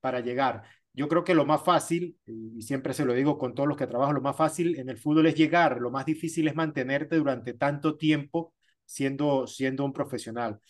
para 0.00 0.20
llegar. 0.20 0.62
Yo 0.94 1.08
creo 1.08 1.24
que 1.24 1.34
lo 1.34 1.44
más 1.44 1.62
fácil, 1.62 2.18
y 2.26 2.62
siempre 2.62 2.94
se 2.94 3.04
lo 3.04 3.12
digo 3.12 3.38
con 3.38 3.54
todos 3.54 3.68
los 3.68 3.76
que 3.76 3.86
trabajo, 3.86 4.12
lo 4.12 4.22
más 4.22 4.36
fácil 4.36 4.78
en 4.78 4.88
el 4.88 4.98
fútbol 4.98 5.26
es 5.26 5.34
llegar, 5.34 5.80
lo 5.80 5.90
más 5.90 6.06
difícil 6.06 6.48
es 6.48 6.54
mantenerte 6.54 7.16
durante 7.16 7.52
tanto 7.54 7.96
tiempo 7.96 8.54
siendo, 8.86 9.46
siendo 9.46 9.84
un 9.84 9.92
profesional. 9.92 10.60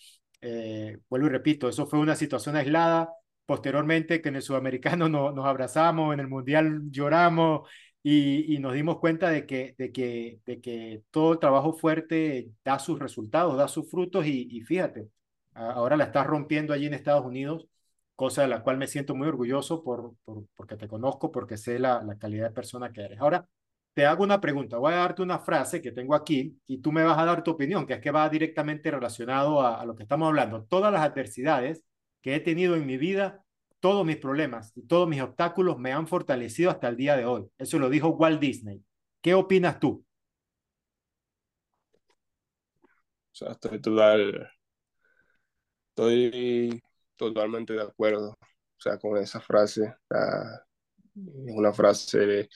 Eh, 0.40 0.98
vuelvo 1.08 1.26
y 1.28 1.30
repito, 1.30 1.68
eso 1.68 1.86
fue 1.86 1.98
una 2.00 2.16
situación 2.16 2.56
aislada. 2.56 3.10
Posteriormente, 3.46 4.20
que 4.20 4.28
en 4.30 4.36
el 4.36 4.42
sudamericano 4.42 5.08
no, 5.08 5.32
nos 5.32 5.46
abrazamos, 5.46 6.12
en 6.14 6.20
el 6.20 6.28
mundial 6.28 6.82
lloramos, 6.90 7.68
y, 8.08 8.54
y, 8.54 8.58
nos 8.60 8.72
dimos 8.74 8.98
cuenta 9.00 9.30
de 9.30 9.46
que, 9.46 9.74
de, 9.78 9.90
que, 9.90 10.40
de 10.46 10.60
que 10.60 11.02
todo 11.10 11.32
el 11.32 11.40
trabajo 11.40 11.72
fuerte 11.72 12.52
da 12.64 12.78
sus 12.78 13.00
resultados, 13.00 13.56
da 13.56 13.66
sus 13.66 13.90
frutos 13.90 14.26
y, 14.26 14.46
y 14.48 14.60
fíjate, 14.60 15.10
ahora 15.54 15.96
la 15.96 16.04
estás 16.04 16.24
rompiendo 16.24 16.72
allí 16.72 16.86
en 16.86 16.94
Estados 16.94 17.26
Unidos, 17.26 17.66
cosa 18.14 18.42
de 18.42 18.48
la 18.48 18.62
cual 18.62 18.78
me 18.78 18.86
siento 18.86 19.16
muy 19.16 19.26
orgulloso 19.26 19.82
por, 19.82 20.14
por, 20.24 20.44
porque 20.54 20.76
te 20.76 20.86
conozco, 20.86 21.32
porque 21.32 21.56
sé 21.56 21.80
la, 21.80 22.00
la 22.04 22.16
calidad 22.16 22.48
de 22.48 22.54
persona 22.54 22.92
que 22.92 23.00
eres. 23.02 23.18
Ahora, 23.20 23.48
te 23.92 24.06
hago 24.06 24.22
una 24.22 24.40
pregunta, 24.40 24.78
voy 24.78 24.92
a 24.92 24.98
darte 24.98 25.22
una 25.22 25.40
frase 25.40 25.82
que 25.82 25.90
tengo 25.90 26.14
aquí 26.14 26.56
y 26.68 26.78
tú 26.78 26.92
me 26.92 27.02
vas 27.02 27.18
a 27.18 27.24
dar 27.24 27.42
tu 27.42 27.50
opinión, 27.52 27.86
que 27.88 27.94
es 27.94 28.00
que 28.00 28.12
va 28.12 28.28
directamente 28.28 28.88
relacionado 28.90 29.60
a, 29.62 29.80
a 29.80 29.84
lo 29.84 29.96
que 29.96 30.04
estamos 30.04 30.28
hablando. 30.28 30.64
Todas 30.66 30.92
las 30.92 31.02
adversidades 31.02 31.82
que 32.22 32.36
he 32.36 32.40
tenido 32.40 32.76
en 32.76 32.86
mi 32.86 32.98
vida 32.98 33.44
todos 33.86 34.04
mis 34.04 34.16
problemas 34.16 34.72
y 34.74 34.82
todos 34.82 35.08
mis 35.08 35.22
obstáculos 35.22 35.78
me 35.78 35.92
han 35.92 36.08
fortalecido 36.08 36.70
hasta 36.70 36.88
el 36.88 36.96
día 36.96 37.16
de 37.16 37.24
hoy. 37.24 37.48
Eso 37.56 37.78
lo 37.78 37.88
dijo 37.88 38.08
Walt 38.08 38.40
Disney. 38.40 38.84
¿Qué 39.20 39.32
opinas 39.32 39.78
tú? 39.78 40.04
O 43.30 43.32
sea, 43.32 43.52
estoy, 43.52 43.80
total, 43.80 44.50
estoy 45.90 46.82
totalmente 47.14 47.74
de 47.74 47.82
acuerdo. 47.82 48.30
O 48.30 48.80
sea, 48.80 48.98
con 48.98 49.18
esa 49.18 49.40
frase. 49.40 49.84
es 49.84 51.54
una 51.54 51.72
frase 51.72 52.48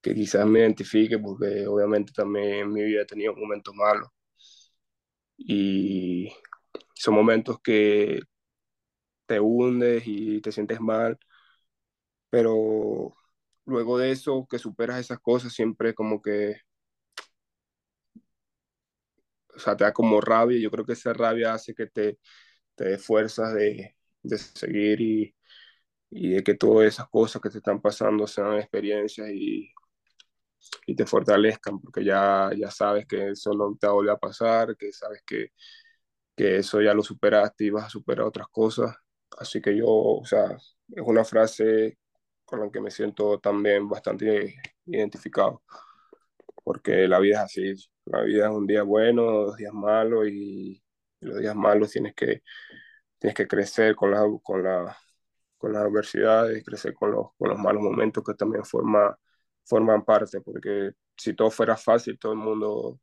que 0.00 0.14
quizás 0.14 0.46
me 0.46 0.60
identifique 0.60 1.18
porque 1.18 1.66
obviamente 1.66 2.12
también 2.12 2.60
en 2.60 2.72
mi 2.72 2.84
vida 2.84 3.02
he 3.02 3.06
tenido 3.06 3.34
momentos 3.34 3.74
malos. 3.74 4.08
Y 5.36 6.32
son 6.94 7.14
momentos 7.14 7.58
que 7.60 8.20
te 9.32 9.40
hundes 9.40 10.02
y 10.06 10.40
te 10.42 10.52
sientes 10.52 10.80
mal, 10.80 11.18
pero 12.30 13.14
luego 13.66 13.98
de 13.98 14.12
eso, 14.12 14.46
que 14.50 14.58
superas 14.58 15.00
esas 15.00 15.20
cosas, 15.20 15.52
siempre 15.52 15.94
como 15.94 16.20
que, 16.22 16.56
o 19.54 19.58
sea, 19.58 19.76
te 19.76 19.84
da 19.84 19.92
como 19.92 20.20
rabia, 20.20 20.58
yo 20.60 20.70
creo 20.70 20.84
que 20.86 20.92
esa 20.94 21.12
rabia 21.12 21.54
hace 21.54 21.74
que 21.74 21.86
te, 21.86 22.18
te 22.74 22.84
dé 22.84 22.98
fuerzas 22.98 23.54
de, 23.54 23.96
de 24.22 24.38
seguir 24.38 25.00
y, 25.00 25.36
y, 26.10 26.30
de 26.34 26.44
que 26.44 26.54
todas 26.54 26.88
esas 26.88 27.08
cosas 27.10 27.42
que 27.42 27.50
te 27.50 27.58
están 27.58 27.80
pasando 27.82 28.26
sean 28.26 28.58
experiencias 28.58 29.30
y, 29.30 29.72
y 30.86 30.94
te 30.96 31.06
fortalezcan, 31.06 31.80
porque 31.80 32.04
ya, 32.04 32.50
ya 32.56 32.70
sabes 32.70 33.06
que 33.06 33.30
eso 33.30 33.52
no 33.54 33.76
te 33.78 33.86
volver 33.88 34.12
a 34.12 34.18
pasar, 34.18 34.76
que 34.76 34.92
sabes 34.92 35.22
que, 35.26 35.48
que 36.36 36.58
eso 36.58 36.80
ya 36.82 36.94
lo 36.94 37.02
superaste 37.02 37.64
y 37.66 37.70
vas 37.70 37.86
a 37.86 37.90
superar 37.90 38.26
otras 38.26 38.48
cosas 38.50 38.96
Así 39.38 39.60
que 39.60 39.76
yo, 39.76 39.86
o 39.88 40.24
sea, 40.24 40.56
es 40.56 41.02
una 41.04 41.24
frase 41.24 41.98
con 42.44 42.60
la 42.60 42.70
que 42.70 42.80
me 42.80 42.90
siento 42.90 43.38
también 43.40 43.88
bastante 43.88 44.56
identificado, 44.86 45.62
porque 46.64 47.08
la 47.08 47.18
vida 47.20 47.36
es 47.38 47.42
así, 47.42 47.74
la 48.06 48.22
vida 48.22 48.46
es 48.46 48.52
un 48.52 48.66
día 48.66 48.82
bueno, 48.82 49.22
dos 49.46 49.56
días 49.56 49.72
malos 49.72 50.28
y, 50.28 50.82
los 51.20 51.38
días 51.38 51.54
malos 51.56 51.90
tienes 51.92 52.14
que, 52.14 52.42
tienes 53.18 53.34
que 53.36 53.48
crecer 53.48 53.96
con, 53.96 54.10
la, 54.10 54.22
con, 54.42 54.62
la, 54.62 54.96
con 55.58 55.72
las 55.72 55.82
adversidades, 55.84 56.64
crecer 56.64 56.94
con 56.94 57.12
los, 57.12 57.28
con 57.38 57.50
los 57.50 57.58
malos 57.58 57.82
momentos 57.82 58.24
que 58.24 58.34
también 58.34 58.64
forma, 58.64 59.16
forman 59.64 60.04
parte, 60.04 60.40
porque 60.40 60.92
si 61.16 61.34
todo 61.34 61.50
fuera 61.50 61.76
fácil, 61.76 62.18
todo 62.18 62.32
el 62.32 62.38
mundo 62.38 63.00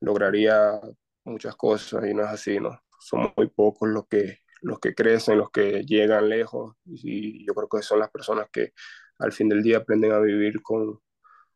lograría 0.00 0.80
muchas 1.24 1.56
cosas 1.56 2.04
y 2.06 2.14
no 2.14 2.24
es 2.24 2.28
así, 2.30 2.60
¿no? 2.60 2.78
Son 3.00 3.32
muy 3.36 3.48
pocos 3.48 3.88
los 3.88 4.06
que 4.08 4.43
los 4.64 4.78
que 4.80 4.94
crecen, 4.94 5.38
los 5.38 5.50
que 5.50 5.84
llegan 5.84 6.28
lejos, 6.28 6.74
y 6.86 7.46
yo 7.46 7.54
creo 7.54 7.68
que 7.68 7.82
son 7.82 7.98
las 8.00 8.10
personas 8.10 8.48
que 8.50 8.72
al 9.18 9.32
fin 9.32 9.48
del 9.48 9.62
día 9.62 9.78
aprenden 9.78 10.12
a 10.12 10.18
vivir 10.20 10.62
con, 10.62 11.00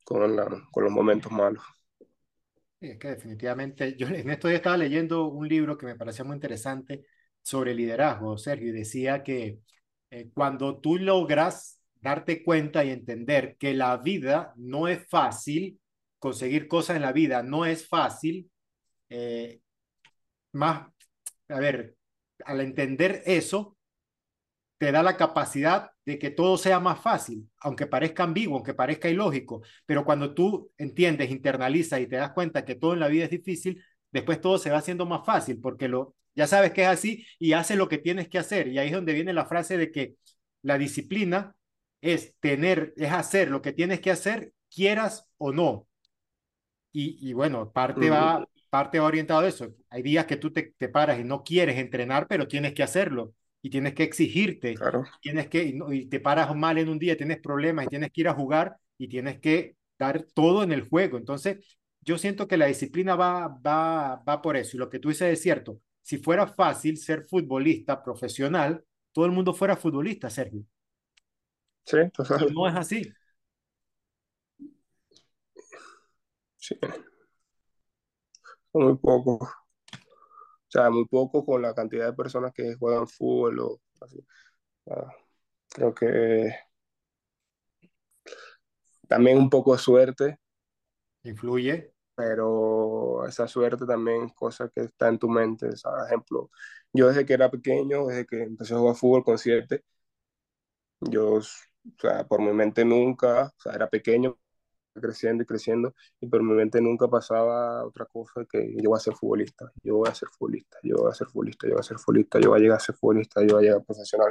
con, 0.04 0.36
la, 0.36 0.46
con 0.70 0.84
los 0.84 0.92
momentos 0.92 1.32
malos. 1.32 1.64
Es 2.80 2.98
que 2.98 3.08
definitivamente, 3.08 3.96
yo 3.96 4.06
en 4.08 4.30
esto 4.30 4.48
ya 4.48 4.56
estaba 4.56 4.76
leyendo 4.76 5.26
un 5.26 5.48
libro 5.48 5.76
que 5.76 5.86
me 5.86 5.96
parecía 5.96 6.24
muy 6.24 6.34
interesante 6.34 7.06
sobre 7.42 7.74
liderazgo, 7.74 8.38
Sergio, 8.38 8.68
y 8.68 8.72
decía 8.72 9.22
que 9.24 9.60
eh, 10.10 10.30
cuando 10.32 10.78
tú 10.80 10.96
logras 10.98 11.80
darte 12.00 12.44
cuenta 12.44 12.84
y 12.84 12.90
entender 12.90 13.56
que 13.58 13.74
la 13.74 13.96
vida 13.96 14.52
no 14.56 14.86
es 14.86 15.08
fácil, 15.08 15.80
conseguir 16.18 16.68
cosas 16.68 16.96
en 16.96 17.02
la 17.02 17.12
vida 17.12 17.42
no 17.42 17.64
es 17.64 17.88
fácil, 17.88 18.50
eh, 19.08 19.60
más, 20.52 20.88
a 21.48 21.60
ver, 21.60 21.97
al 22.44 22.60
entender 22.60 23.22
eso, 23.26 23.76
te 24.78 24.92
da 24.92 25.02
la 25.02 25.16
capacidad 25.16 25.90
de 26.06 26.18
que 26.18 26.30
todo 26.30 26.56
sea 26.56 26.80
más 26.80 27.00
fácil, 27.00 27.50
aunque 27.58 27.86
parezca 27.86 28.22
ambiguo, 28.22 28.56
aunque 28.56 28.74
parezca 28.74 29.08
ilógico, 29.08 29.62
pero 29.84 30.04
cuando 30.04 30.34
tú 30.34 30.70
entiendes, 30.78 31.30
internalizas 31.30 32.00
y 32.00 32.06
te 32.06 32.16
das 32.16 32.32
cuenta 32.32 32.64
que 32.64 32.76
todo 32.76 32.94
en 32.94 33.00
la 33.00 33.08
vida 33.08 33.24
es 33.24 33.30
difícil, 33.30 33.82
después 34.12 34.40
todo 34.40 34.58
se 34.58 34.70
va 34.70 34.78
haciendo 34.78 35.04
más 35.04 35.26
fácil, 35.26 35.60
porque 35.60 35.88
lo, 35.88 36.14
ya 36.34 36.46
sabes 36.46 36.72
que 36.72 36.82
es 36.82 36.88
así 36.88 37.26
y 37.38 37.52
haces 37.52 37.76
lo 37.76 37.88
que 37.88 37.98
tienes 37.98 38.28
que 38.28 38.38
hacer. 38.38 38.68
Y 38.68 38.78
ahí 38.78 38.88
es 38.88 38.94
donde 38.94 39.12
viene 39.12 39.32
la 39.32 39.46
frase 39.46 39.76
de 39.76 39.90
que 39.90 40.14
la 40.62 40.78
disciplina 40.78 41.56
es 42.00 42.34
tener, 42.38 42.94
es 42.96 43.10
hacer 43.12 43.50
lo 43.50 43.60
que 43.60 43.72
tienes 43.72 44.00
que 44.00 44.12
hacer, 44.12 44.52
quieras 44.70 45.26
o 45.36 45.52
no. 45.52 45.88
Y, 46.92 47.28
y 47.28 47.32
bueno, 47.32 47.72
parte 47.72 48.08
va, 48.08 48.46
parte 48.68 48.98
va 48.98 49.06
orientado 49.06 49.40
a 49.40 49.48
eso. 49.48 49.74
Hay 49.90 50.02
días 50.02 50.26
que 50.26 50.36
tú 50.36 50.52
te, 50.52 50.74
te, 50.76 50.88
paras 50.88 51.18
y 51.18 51.24
no 51.24 51.42
quieres 51.42 51.78
entrenar, 51.78 52.26
pero 52.28 52.48
tienes 52.48 52.74
que 52.74 52.82
hacerlo 52.82 53.34
y 53.62 53.70
tienes 53.70 53.94
que 53.94 54.04
exigirte. 54.04 54.74
Claro. 54.74 55.04
Tienes 55.20 55.48
que, 55.48 55.64
y, 55.64 55.72
no, 55.74 55.92
y 55.92 56.06
te 56.06 56.20
paras 56.20 56.54
mal 56.54 56.78
en 56.78 56.88
un 56.88 56.98
día, 56.98 57.16
tienes 57.16 57.40
problemas 57.40 57.86
y 57.86 57.88
tienes 57.88 58.12
que 58.12 58.20
ir 58.22 58.28
a 58.28 58.34
jugar 58.34 58.76
y 58.98 59.08
tienes 59.08 59.40
que 59.40 59.76
dar 59.98 60.22
todo 60.34 60.62
en 60.62 60.72
el 60.72 60.88
juego. 60.88 61.18
Entonces, 61.18 61.78
yo 62.00 62.18
siento 62.18 62.46
que 62.48 62.56
la 62.56 62.66
disciplina 62.66 63.16
va, 63.16 63.48
va, 63.48 64.16
va 64.16 64.42
por 64.42 64.56
eso. 64.56 64.76
Y 64.76 64.80
lo 64.80 64.88
que 64.90 64.98
tú 64.98 65.08
dices 65.08 65.32
es 65.32 65.42
cierto. 65.42 65.80
Si 66.02 66.18
fuera 66.18 66.46
fácil 66.46 66.96
ser 66.96 67.26
futbolista 67.28 68.02
profesional, 68.02 68.84
todo 69.12 69.26
el 69.26 69.32
mundo 69.32 69.52
fuera 69.52 69.76
futbolista, 69.76 70.30
Sergio. 70.30 70.62
Sí, 71.84 71.98
total. 72.12 72.52
no 72.52 72.68
es 72.68 72.74
así. 72.76 73.12
Sí 76.56 76.74
muy 78.72 78.96
poco. 78.98 79.38
O 79.42 80.70
sea, 80.70 80.90
muy 80.90 81.06
poco 81.06 81.44
con 81.44 81.62
la 81.62 81.74
cantidad 81.74 82.06
de 82.06 82.12
personas 82.12 82.52
que 82.52 82.74
juegan 82.74 83.08
fútbol 83.08 83.58
o 83.60 83.80
así. 84.00 84.18
Ah, 84.90 85.12
creo 85.70 85.94
que 85.94 86.52
también 89.08 89.38
un 89.38 89.50
poco 89.50 89.72
de 89.72 89.78
suerte. 89.78 90.38
Influye. 91.24 91.92
Pero 92.16 93.26
esa 93.28 93.48
suerte 93.48 93.86
también 93.86 94.24
es 94.26 94.34
cosa 94.34 94.68
que 94.70 94.82
está 94.82 95.08
en 95.08 95.18
tu 95.18 95.28
mente. 95.28 95.68
Por 95.82 96.06
ejemplo, 96.06 96.50
yo 96.92 97.08
desde 97.08 97.26
que 97.26 97.34
era 97.34 97.50
pequeño, 97.50 98.06
desde 98.06 98.26
que 98.26 98.42
empecé 98.42 98.74
a 98.74 98.78
jugar 98.78 98.96
fútbol 98.96 99.24
con 99.24 99.38
yo, 101.00 101.34
o 101.36 101.40
sea, 101.98 102.26
por 102.26 102.40
mi 102.40 102.52
mente 102.52 102.84
nunca, 102.84 103.46
o 103.56 103.60
sea, 103.60 103.72
era 103.74 103.88
pequeño, 103.88 104.38
creciendo 105.00 105.42
y 105.42 105.46
creciendo, 105.46 105.94
y 106.20 106.26
por 106.28 106.42
mi 106.42 106.52
mente 106.54 106.80
nunca 106.80 107.08
pasaba 107.08 107.84
otra 107.86 108.06
cosa 108.06 108.44
que 108.50 108.74
yo 108.82 108.90
voy 108.90 108.96
a 108.96 109.00
ser 109.00 109.14
futbolista, 109.14 109.70
yo 109.82 109.96
voy 109.96 110.08
a 110.08 110.14
ser 110.14 110.28
futbolista, 110.28 110.78
yo 110.82 110.96
voy 110.96 111.10
a 111.10 111.14
ser 111.14 111.28
futbolista, 111.28 111.68
yo 111.68 111.74
voy 111.74 111.80
a 111.80 111.82
ser 111.84 111.98
futbolista, 111.98 112.40
yo 112.40 112.50
voy 112.50 112.58
a 112.58 112.62
llegar 112.62 112.76
a 112.78 112.80
ser 112.80 112.94
futbolista, 112.96 113.40
yo 113.42 113.54
voy 113.54 113.58
a 113.58 113.62
llegar 113.62 113.80
a 113.80 113.84
profesional. 113.84 114.30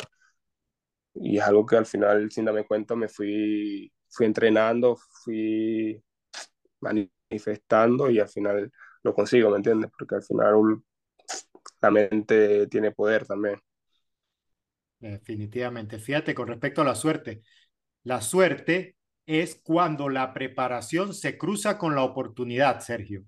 Y 1.15 1.37
es 1.37 1.43
algo 1.43 1.65
que 1.65 1.75
al 1.77 1.85
final, 1.85 2.31
sin 2.31 2.45
darme 2.45 2.65
cuenta, 2.65 2.95
me 2.95 3.07
fui, 3.07 3.91
fui 4.09 4.25
entrenando, 4.25 4.97
fui 5.23 6.01
manifestando 6.81 8.09
y 8.09 8.19
al 8.19 8.29
final 8.29 8.71
lo 9.03 9.13
consigo, 9.13 9.49
¿me 9.51 9.57
entiendes? 9.57 9.91
Porque 9.97 10.15
al 10.15 10.23
final 10.23 10.81
la 11.81 11.91
mente 11.91 12.67
tiene 12.67 12.91
poder 12.91 13.25
también. 13.25 13.59
Definitivamente. 14.99 15.99
Fíjate, 15.99 16.33
con 16.33 16.47
respecto 16.47 16.81
a 16.81 16.85
la 16.85 16.95
suerte, 16.95 17.43
la 18.03 18.21
suerte 18.21 18.96
es 19.27 19.55
cuando 19.63 20.09
la 20.09 20.33
preparación 20.33 21.13
se 21.13 21.37
cruza 21.37 21.77
con 21.77 21.95
la 21.95 22.03
oportunidad, 22.03 22.79
Sergio. 22.79 23.23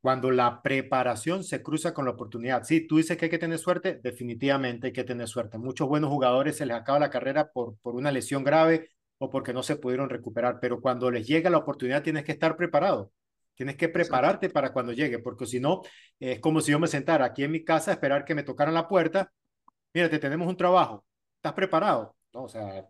Cuando 0.00 0.30
la 0.30 0.62
preparación 0.62 1.44
se 1.44 1.62
cruza 1.62 1.92
con 1.92 2.04
la 2.04 2.12
oportunidad. 2.12 2.62
Sí, 2.64 2.86
tú 2.86 2.98
dices 2.98 3.16
que 3.16 3.26
hay 3.26 3.30
que 3.30 3.38
tener 3.38 3.58
suerte, 3.58 4.00
definitivamente 4.02 4.88
hay 4.88 4.92
que 4.92 5.04
tener 5.04 5.28
suerte. 5.28 5.58
Muchos 5.58 5.88
buenos 5.88 6.10
jugadores 6.10 6.56
se 6.56 6.66
les 6.66 6.76
acaba 6.76 7.00
la 7.00 7.10
carrera 7.10 7.50
por, 7.52 7.76
por 7.78 7.96
una 7.96 8.12
lesión 8.12 8.44
grave 8.44 8.90
o 9.18 9.28
porque 9.28 9.52
no 9.52 9.62
se 9.64 9.76
pudieron 9.76 10.08
recuperar, 10.08 10.58
pero 10.60 10.80
cuando 10.80 11.10
les 11.10 11.26
llega 11.26 11.50
la 11.50 11.58
oportunidad 11.58 12.02
tienes 12.02 12.24
que 12.24 12.32
estar 12.32 12.56
preparado. 12.56 13.12
Tienes 13.56 13.76
que 13.76 13.88
prepararte 13.88 14.50
para 14.50 14.72
cuando 14.72 14.92
llegue, 14.92 15.18
porque 15.18 15.46
si 15.46 15.58
no, 15.58 15.82
es 16.20 16.40
como 16.40 16.60
si 16.60 16.72
yo 16.72 16.78
me 16.78 16.86
sentara 16.86 17.24
aquí 17.24 17.42
en 17.42 17.50
mi 17.50 17.64
casa 17.64 17.90
a 17.90 17.94
esperar 17.94 18.24
que 18.24 18.34
me 18.34 18.42
tocaran 18.42 18.74
la 18.74 18.86
puerta. 18.86 19.32
Mira, 19.94 20.10
te 20.10 20.18
tenemos 20.18 20.46
un 20.46 20.56
trabajo. 20.56 21.04
¿Estás 21.36 21.54
preparado? 21.54 22.14
No, 22.34 22.44
o 22.44 22.48
sea, 22.48 22.86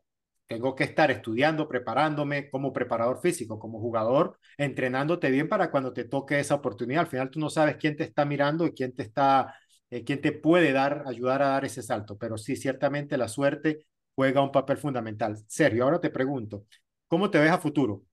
tengo 0.47 0.75
que 0.75 0.85
estar 0.85 1.11
estudiando, 1.11 1.69
preparándome 1.69 2.51
como 2.51 2.73
preparador 2.73 3.21
físico, 3.21 3.59
como 3.59 3.81
jugador, 3.81 4.39
entrenándote 4.57 5.31
bien 5.31 5.49
para 5.49 5.71
cuando 5.71 5.93
te 5.93 6.05
toque 6.05 6.39
esa 6.39 6.55
oportunidad. 6.55 7.01
Al 7.03 7.07
final 7.09 7.31
tú 7.31 7.41
no 7.41 7.51
sabes 7.51 7.77
quién 7.77 7.97
te 7.97 8.05
está 8.05 8.25
mirando 8.25 8.67
y 8.67 8.73
quién 8.73 8.95
te 8.95 9.03
está, 9.03 9.55
eh, 9.91 10.05
quién 10.05 10.21
te 10.21 10.33
puede 10.33 10.73
dar, 10.73 11.05
ayudar 11.07 11.43
a 11.43 11.49
dar 11.49 11.65
ese 11.65 11.83
salto. 11.83 12.17
Pero 12.17 12.39
sí, 12.39 12.57
ciertamente 12.57 13.17
la 13.17 13.29
suerte 13.29 13.87
juega 14.15 14.43
un 14.43 14.53
papel 14.53 14.77
fundamental. 14.79 15.37
Sergio, 15.49 15.85
ahora 15.85 16.01
te 16.01 16.11
pregunto, 16.11 16.67
¿cómo 17.09 17.31
te 17.31 17.39
ves 17.39 17.51
a 17.51 17.59
futuro? 17.59 18.05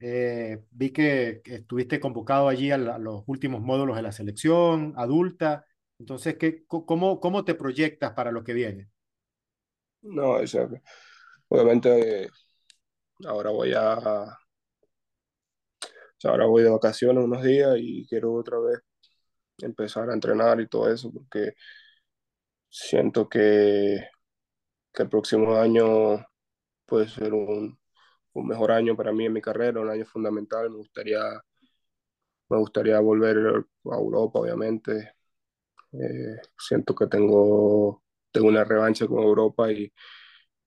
Eh, 0.00 0.60
vi 0.70 0.90
que, 0.90 1.42
estuviste 1.44 2.00
convocado 2.00 2.48
allí 2.48 2.70
a, 2.70 2.78
los 2.78 3.22
últimos 3.26 3.60
módulos 3.62 3.96
de 3.96 4.02
la 4.02 4.12
selección 4.12 4.94
adulta. 4.96 5.64
Entonces, 5.98 6.36
¿qué, 6.36 6.64
cómo, 6.66 7.20
¿cómo 7.20 7.44
te 7.44 7.54
proyectas 7.54 8.12
para 8.12 8.32
lo 8.32 8.44
que 8.44 8.52
viene? 8.52 8.88
No, 10.02 10.38
obviamente 11.48 12.28
ahora 13.26 13.50
voy 13.50 13.72
a... 13.74 14.38
ahora 16.24 16.46
voy 16.46 16.62
de 16.62 16.70
vacaciones 16.70 17.24
unos 17.24 17.42
días 17.42 17.76
y 17.78 18.06
quiero 18.06 18.32
otra 18.34 18.58
vez 18.58 18.80
empezar 19.62 20.10
a 20.10 20.14
entrenar 20.14 20.60
y 20.60 20.68
todo 20.68 20.92
eso 20.92 21.12
porque 21.12 21.54
siento 22.70 23.28
que, 23.28 24.08
que 24.92 25.02
el 25.02 25.08
próximo 25.08 25.56
año 25.56 26.24
puede 26.86 27.08
ser 27.08 27.34
un, 27.34 27.78
un 28.34 28.46
mejor 28.48 28.72
año 28.72 28.96
para 28.96 29.12
mí 29.12 29.26
en 29.26 29.32
mi 29.34 29.42
carrera, 29.42 29.80
un 29.80 29.90
año 29.90 30.06
fundamental. 30.06 30.70
Me 30.70 30.78
gustaría, 30.78 31.20
me 32.48 32.58
gustaría 32.58 33.00
volver 33.00 33.36
a 33.38 33.96
Europa, 33.96 34.40
obviamente. 34.40 35.14
Eh, 35.92 36.36
siento 36.58 36.94
que 36.94 37.06
tengo, 37.06 38.04
tengo 38.32 38.48
una 38.48 38.64
revancha 38.64 39.06
con 39.06 39.22
Europa 39.22 39.72
y, 39.72 39.92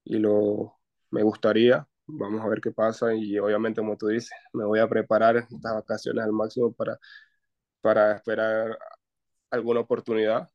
y 0.03 0.17
lo, 0.19 0.79
me 1.11 1.23
gustaría. 1.23 1.87
Vamos 2.07 2.41
a 2.43 2.47
ver 2.49 2.61
qué 2.61 2.71
pasa 2.71 3.13
y 3.15 3.39
obviamente, 3.39 3.81
como 3.81 3.97
tú 3.97 4.07
dices, 4.07 4.31
me 4.53 4.65
voy 4.65 4.79
a 4.79 4.87
preparar 4.89 5.37
estas 5.37 5.73
vacaciones 5.75 6.25
al 6.25 6.33
máximo 6.33 6.73
para, 6.73 6.99
para 7.81 8.15
esperar 8.15 8.77
alguna 9.51 9.81
oportunidad. 9.81 10.49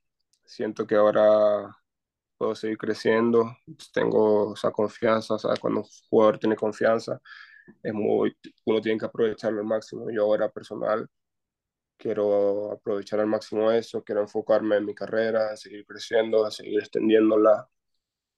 Siento 0.45 0.87
que 0.87 0.97
ahora 0.97 1.77
puedo 2.39 2.55
seguir 2.55 2.79
creciendo, 2.79 3.57
tengo 3.93 4.55
esa 4.55 4.71
confianza, 4.73 5.39
¿sabes? 5.39 5.61
Cuando 5.61 5.81
un 5.83 5.87
jugador 6.11 6.39
tiene 6.39 6.57
confianza, 6.57 7.21
es 7.83 7.95
muy, 7.95 8.37
uno 8.67 8.81
tiene 8.81 8.99
que 8.99 9.07
aprovecharlo 9.07 9.61
al 9.61 9.67
máximo. 9.67 10.11
Yo 10.11 10.25
ahora 10.25 10.51
personal 10.51 11.09
quiero 11.97 12.73
aprovechar 12.73 13.21
al 13.21 13.27
máximo 13.27 13.71
eso, 13.73 14.03
quiero 14.05 14.23
enfocarme 14.23 14.77
en 14.77 14.87
mi 14.87 14.95
carrera, 14.95 15.57
seguir 15.57 15.87
creciendo, 15.87 16.45
a 16.47 16.51
seguir 16.51 16.81
extendiéndola 16.81 17.69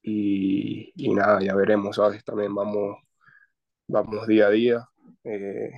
y, 0.09 0.93
y 0.97 1.15
nada, 1.15 1.41
ya 1.41 1.55
veremos, 1.55 1.97
¿sabes? 1.97 2.25
También 2.25 2.55
vamos, 2.55 2.99
vamos 3.89 4.27
día 4.27 4.47
a 4.49 4.51
día. 4.51 4.89
Eh, 5.25 5.71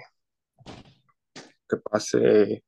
que 1.68 1.76
pase 1.78 2.64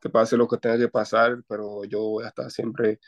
que 0.00 0.10
pase 0.10 0.36
lo 0.36 0.48
que 0.48 0.58
tenga 0.58 0.78
que 0.78 0.88
pasar, 0.88 1.42
pero 1.48 1.84
yo 1.84 2.00
voy 2.02 2.24
a 2.24 2.28
estar 2.28 2.50
siempre 2.50 3.00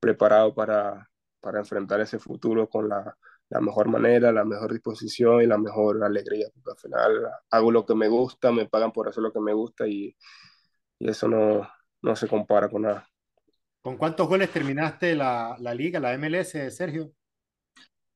preparado 0.00 0.54
para, 0.54 1.08
para 1.40 1.60
enfrentar 1.60 2.00
ese 2.00 2.18
futuro 2.18 2.68
con 2.68 2.88
la, 2.88 3.16
la, 3.48 3.60
mejor 3.60 3.88
manera, 3.88 4.32
la 4.32 4.44
mejor 4.44 4.72
disposición 4.72 5.42
y 5.42 5.46
la 5.46 5.58
mejor 5.58 6.02
alegría, 6.04 6.48
porque 6.54 6.70
al 6.72 6.78
final 6.78 7.30
hago 7.50 7.72
lo 7.72 7.86
que 7.86 7.94
me 7.94 8.08
gusta, 8.08 8.52
me 8.52 8.68
pagan 8.68 8.92
por 8.92 9.08
hacer 9.08 9.22
lo 9.22 9.32
que 9.32 9.40
me 9.40 9.54
gusta 9.54 9.86
y, 9.88 10.16
y 10.98 11.10
eso 11.10 11.28
no, 11.28 11.68
no 12.02 12.16
se 12.16 12.28
compara 12.28 12.68
con 12.70 12.82
nada. 12.82 13.08
¿Con 13.86 13.96
cuántos 13.96 14.26
goles 14.26 14.50
terminaste 14.50 15.14
la, 15.14 15.56
la 15.60 15.72
liga, 15.72 16.00
la 16.00 16.12
MLS, 16.18 16.74
Sergio? 16.74 17.12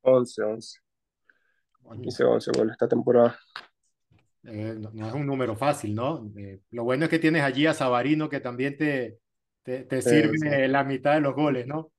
11, 0.01 0.43
11. 0.43 0.81
Hice 2.03 2.25
11 2.25 2.51
goles 2.59 2.73
esta 2.73 2.89
temporada. 2.89 3.39
Eh, 4.43 4.75
no, 4.93 5.07
es 5.07 5.15
un 5.15 5.25
número 5.25 5.55
fácil, 5.55 5.95
¿no? 5.95 6.29
Eh, 6.37 6.59
lo 6.73 6.83
bueno 6.83 7.05
es 7.05 7.09
que 7.09 7.21
tienes 7.21 7.45
allí 7.45 7.67
a 7.67 7.73
Sabarino 7.73 8.29
que 8.29 8.41
también 8.41 8.77
te, 8.77 9.21
te, 9.63 10.03
sirve 10.03 10.67
la 10.67 10.83
mitad 10.83 11.15
de 11.15 11.21
los 11.21 11.37
goles, 11.37 11.69
¿no? 11.69 11.93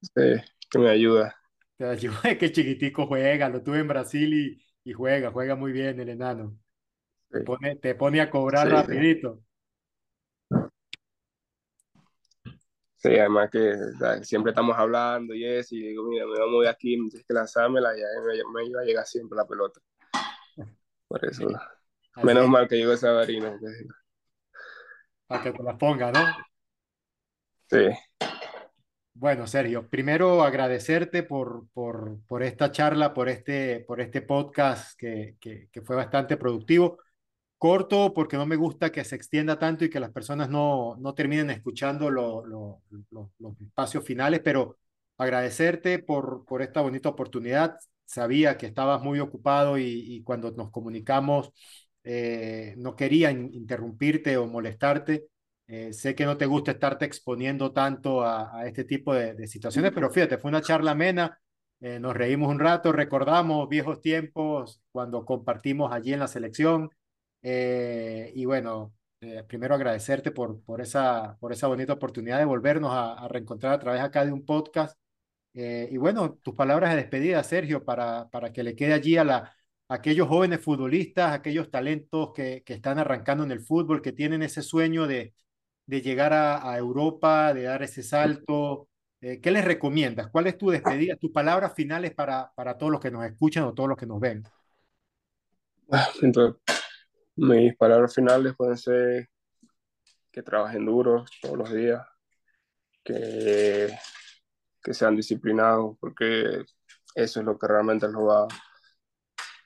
Sí, 0.00 0.40
que 0.70 0.78
me 0.78 0.88
ayuda. 0.90 1.34
Te 1.76 1.86
ayuda, 1.86 2.20
es 2.22 2.38
que 2.38 2.52
chiquitico 2.52 3.08
juega, 3.08 3.48
lo 3.48 3.60
tuve 3.60 3.80
en 3.80 3.88
Brasil 3.88 4.32
y, 4.32 4.88
y 4.88 4.92
juega, 4.92 5.32
juega 5.32 5.56
muy 5.56 5.72
bien 5.72 5.98
el 5.98 6.10
enano. 6.10 6.56
Te, 7.28 7.40
pone, 7.40 7.74
te 7.74 7.96
pone 7.96 8.20
a 8.20 8.30
cobrar 8.30 8.68
rapidito. 8.70 9.42
Sí, 13.04 13.18
además 13.18 13.50
que 13.50 13.76
siempre 14.22 14.52
estamos 14.52 14.74
hablando 14.78 15.34
y 15.34 15.44
eso, 15.44 15.74
y 15.74 15.88
digo, 15.88 16.04
mira, 16.04 16.24
me 16.24 16.38
voy 16.38 16.40
a 16.40 16.50
mover 16.50 16.68
aquí, 16.70 16.96
me 16.96 17.10
tienes 17.10 17.26
que 17.26 17.34
lanzármela 17.34 17.90
y 17.94 18.00
me, 18.00 18.62
me 18.62 18.66
iba 18.66 18.80
a 18.80 18.84
llegar 18.84 19.04
siempre 19.04 19.36
la 19.36 19.46
pelota. 19.46 19.78
Por 21.06 21.22
eso, 21.22 21.46
menos 22.22 22.48
mal 22.48 22.66
que 22.66 22.76
llegó 22.76 22.94
esa 22.94 23.12
varina. 23.12 23.60
Para 25.26 25.42
que 25.42 25.52
te 25.52 25.62
la 25.62 25.76
ponga, 25.76 26.12
¿no? 26.12 26.24
Sí. 27.68 27.90
Bueno, 29.12 29.46
Sergio, 29.46 29.86
primero 29.86 30.42
agradecerte 30.42 31.24
por, 31.24 31.68
por, 31.74 32.24
por 32.26 32.42
esta 32.42 32.72
charla, 32.72 33.12
por 33.12 33.28
este, 33.28 33.80
por 33.80 34.00
este 34.00 34.22
podcast 34.22 34.98
que, 34.98 35.36
que, 35.38 35.68
que, 35.70 35.82
fue 35.82 35.94
bastante 35.94 36.38
productivo. 36.38 36.98
Corto 37.64 38.12
porque 38.12 38.36
no 38.36 38.44
me 38.44 38.56
gusta 38.56 38.92
que 38.92 39.02
se 39.04 39.16
extienda 39.16 39.58
tanto 39.58 39.86
y 39.86 39.88
que 39.88 39.98
las 39.98 40.10
personas 40.12 40.50
no, 40.50 40.96
no 40.98 41.14
terminen 41.14 41.48
escuchando 41.48 42.10
lo, 42.10 42.44
lo, 42.44 42.82
los 43.10 43.58
espacios 43.58 44.04
finales, 44.04 44.42
pero 44.44 44.76
agradecerte 45.16 45.98
por, 45.98 46.44
por 46.44 46.60
esta 46.60 46.82
bonita 46.82 47.08
oportunidad. 47.08 47.78
Sabía 48.04 48.58
que 48.58 48.66
estabas 48.66 49.00
muy 49.02 49.18
ocupado 49.18 49.78
y, 49.78 49.84
y 49.86 50.22
cuando 50.22 50.50
nos 50.50 50.70
comunicamos 50.70 51.52
eh, 52.02 52.74
no 52.76 52.96
quería 52.96 53.30
interrumpirte 53.30 54.36
o 54.36 54.46
molestarte. 54.46 55.28
Eh, 55.66 55.94
sé 55.94 56.14
que 56.14 56.26
no 56.26 56.36
te 56.36 56.44
gusta 56.44 56.72
estarte 56.72 57.06
exponiendo 57.06 57.72
tanto 57.72 58.22
a, 58.22 58.58
a 58.58 58.66
este 58.66 58.84
tipo 58.84 59.14
de, 59.14 59.32
de, 59.32 59.46
situaciones, 59.46 59.90
pero 59.94 60.10
fíjate, 60.10 60.36
fue 60.36 60.50
una 60.50 60.60
charla 60.60 60.90
amena, 60.90 61.40
eh, 61.80 61.98
nos 61.98 62.14
reímos 62.14 62.50
un 62.50 62.58
rato, 62.58 62.92
recordamos 62.92 63.70
viejos 63.70 64.02
tiempos 64.02 64.82
cuando 64.92 65.24
compartimos 65.24 65.90
allí 65.94 66.12
en 66.12 66.20
la 66.20 66.28
selección. 66.28 66.90
Eh, 67.44 68.32
y 68.34 68.44
bueno, 68.46 68.94
eh, 69.20 69.44
primero 69.44 69.74
agradecerte 69.74 70.30
por, 70.32 70.62
por, 70.64 70.80
esa, 70.80 71.36
por 71.40 71.52
esa 71.52 71.68
bonita 71.68 71.92
oportunidad 71.92 72.38
de 72.38 72.46
volvernos 72.46 72.92
a, 72.92 73.14
a 73.14 73.28
reencontrar 73.28 73.74
a 73.74 73.78
través 73.78 74.00
acá 74.00 74.24
de 74.24 74.32
un 74.32 74.44
podcast. 74.44 74.98
y 75.54 75.96
bueno, 75.98 76.34
tus 76.42 76.54
palabras 76.54 76.90
de 76.90 76.96
despedida, 76.96 77.42
Sergio, 77.44 77.84
para, 77.84 78.28
para 78.30 78.52
que 78.52 78.62
le 78.64 78.74
quede 78.76 78.94
allí 78.94 79.16
a, 79.16 79.24
la, 79.24 79.36
a 79.88 79.94
aquellos 79.94 80.28
jóvenes 80.28 80.60
futbolistas, 80.60 81.32
aquellos 81.32 81.70
talentos 81.70 82.32
que, 82.34 82.62
que 82.64 82.74
están 82.74 82.98
arrancando 82.98 83.44
en 83.44 83.52
el 83.52 83.60
fútbol, 83.60 84.02
que 84.02 84.12
tienen 84.12 84.42
ese 84.42 84.62
sueño 84.62 85.06
de, 85.06 85.34
de 85.86 86.02
llegar 86.02 86.32
a, 86.32 86.70
a, 86.70 86.78
Europa, 86.78 87.52
de 87.54 87.62
dar 87.64 87.82
ese 87.82 88.02
salto? 88.02 88.88
Eh, 89.20 89.40
¿Qué 89.40 89.50
les 89.50 89.64
recomiendas? 89.64 90.28
¿Cuál 90.28 90.46
es 90.46 90.58
tu 90.58 90.70
despedida, 90.70 91.16
tus 91.16 91.30
palabras 91.30 91.74
finales 91.74 92.14
para, 92.14 92.52
para 92.54 92.76
todos 92.76 92.92
los 92.92 93.00
que 93.00 93.10
nos 93.10 93.24
escuchan 93.24 93.64
o 93.64 93.74
todos 93.74 93.88
los 93.88 93.98
que 93.98 94.06
nos 94.06 94.20
ven? 94.20 94.44
Entonces, 96.22 96.60
mis 97.36 97.76
palabras 97.76 98.14
finales 98.14 98.54
pueden 98.56 98.76
ser 98.76 99.28
que 100.30 100.42
trabajen 100.42 100.84
duro 100.84 101.24
todos 101.40 101.58
los 101.58 101.72
días, 101.72 102.04
que, 103.04 103.96
que 104.82 104.94
sean 104.94 105.16
disciplinados, 105.16 105.96
porque 106.00 106.64
eso 107.14 107.40
es 107.40 107.46
lo 107.46 107.58
que 107.58 107.68
realmente 107.68 108.08
los 108.08 108.22
va, 108.22 108.48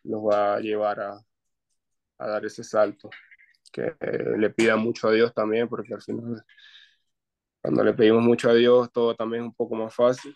los 0.04 0.20
va 0.22 0.54
a 0.56 0.60
llevar 0.60 1.00
a, 1.00 1.20
a 2.18 2.28
dar 2.28 2.44
ese 2.44 2.64
salto. 2.64 3.10
Que 3.72 3.94
le 4.38 4.50
pida 4.50 4.76
mucho 4.76 5.08
a 5.08 5.12
Dios 5.12 5.32
también, 5.34 5.68
porque 5.68 5.94
al 5.94 6.02
final, 6.02 6.44
cuando 7.62 7.84
le 7.84 7.94
pedimos 7.94 8.22
mucho 8.22 8.50
a 8.50 8.54
Dios, 8.54 8.90
todo 8.92 9.14
también 9.14 9.44
es 9.44 9.48
un 9.48 9.54
poco 9.54 9.74
más 9.74 9.94
fácil. 9.94 10.34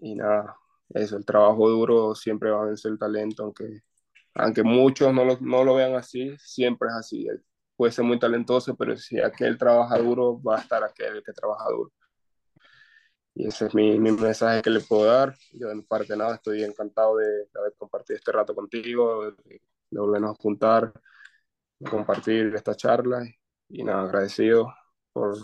Y 0.00 0.14
nada, 0.14 0.56
eso, 0.90 1.16
el 1.16 1.24
trabajo 1.24 1.68
duro 1.68 2.14
siempre 2.14 2.50
va 2.50 2.62
a 2.62 2.66
vencer 2.66 2.92
el 2.92 2.98
talento, 2.98 3.44
aunque, 3.44 3.82
aunque 4.38 4.62
muchos 4.62 5.12
no 5.14 5.24
lo, 5.24 5.38
no 5.40 5.64
lo 5.64 5.74
vean 5.74 5.94
así, 5.94 6.36
siempre 6.38 6.88
es 6.88 6.94
así. 6.94 7.26
puede 7.76 7.92
ser 7.92 8.04
muy 8.04 8.18
talentoso, 8.18 8.76
pero 8.76 8.96
si 8.96 9.20
aquel 9.20 9.58
trabaja 9.58 9.98
duro, 9.98 10.40
va 10.42 10.56
a 10.58 10.60
estar 10.60 10.82
aquel 10.84 11.22
que 11.24 11.32
trabaja 11.32 11.70
duro. 11.70 11.92
Y 13.34 13.46
ese 13.48 13.66
es 13.66 13.74
mi, 13.74 13.98
mi, 13.98 14.12
mensaje 14.12 14.62
que 14.62 14.70
le 14.70 14.80
puedo 14.80 15.04
dar. 15.04 15.34
Yo 15.52 15.68
de 15.68 15.74
mi 15.74 15.82
parte 15.82 16.16
nada, 16.16 16.36
estoy 16.36 16.64
encantado 16.64 17.16
de, 17.18 17.26
de 17.26 17.60
haber 17.60 17.74
compartido 17.76 18.16
este 18.16 18.32
rato 18.32 18.54
contigo, 18.54 19.30
de, 19.30 19.60
de, 19.90 20.00
volvernos 20.00 20.30
a 20.32 20.42
juntar, 20.42 20.92
de 21.78 21.90
compartir 21.90 22.54
esta 22.54 22.74
charla 22.74 23.22
y, 23.24 23.80
y 23.80 23.84
nada, 23.84 24.04
agradecido 24.04 24.72
por, 25.12 25.36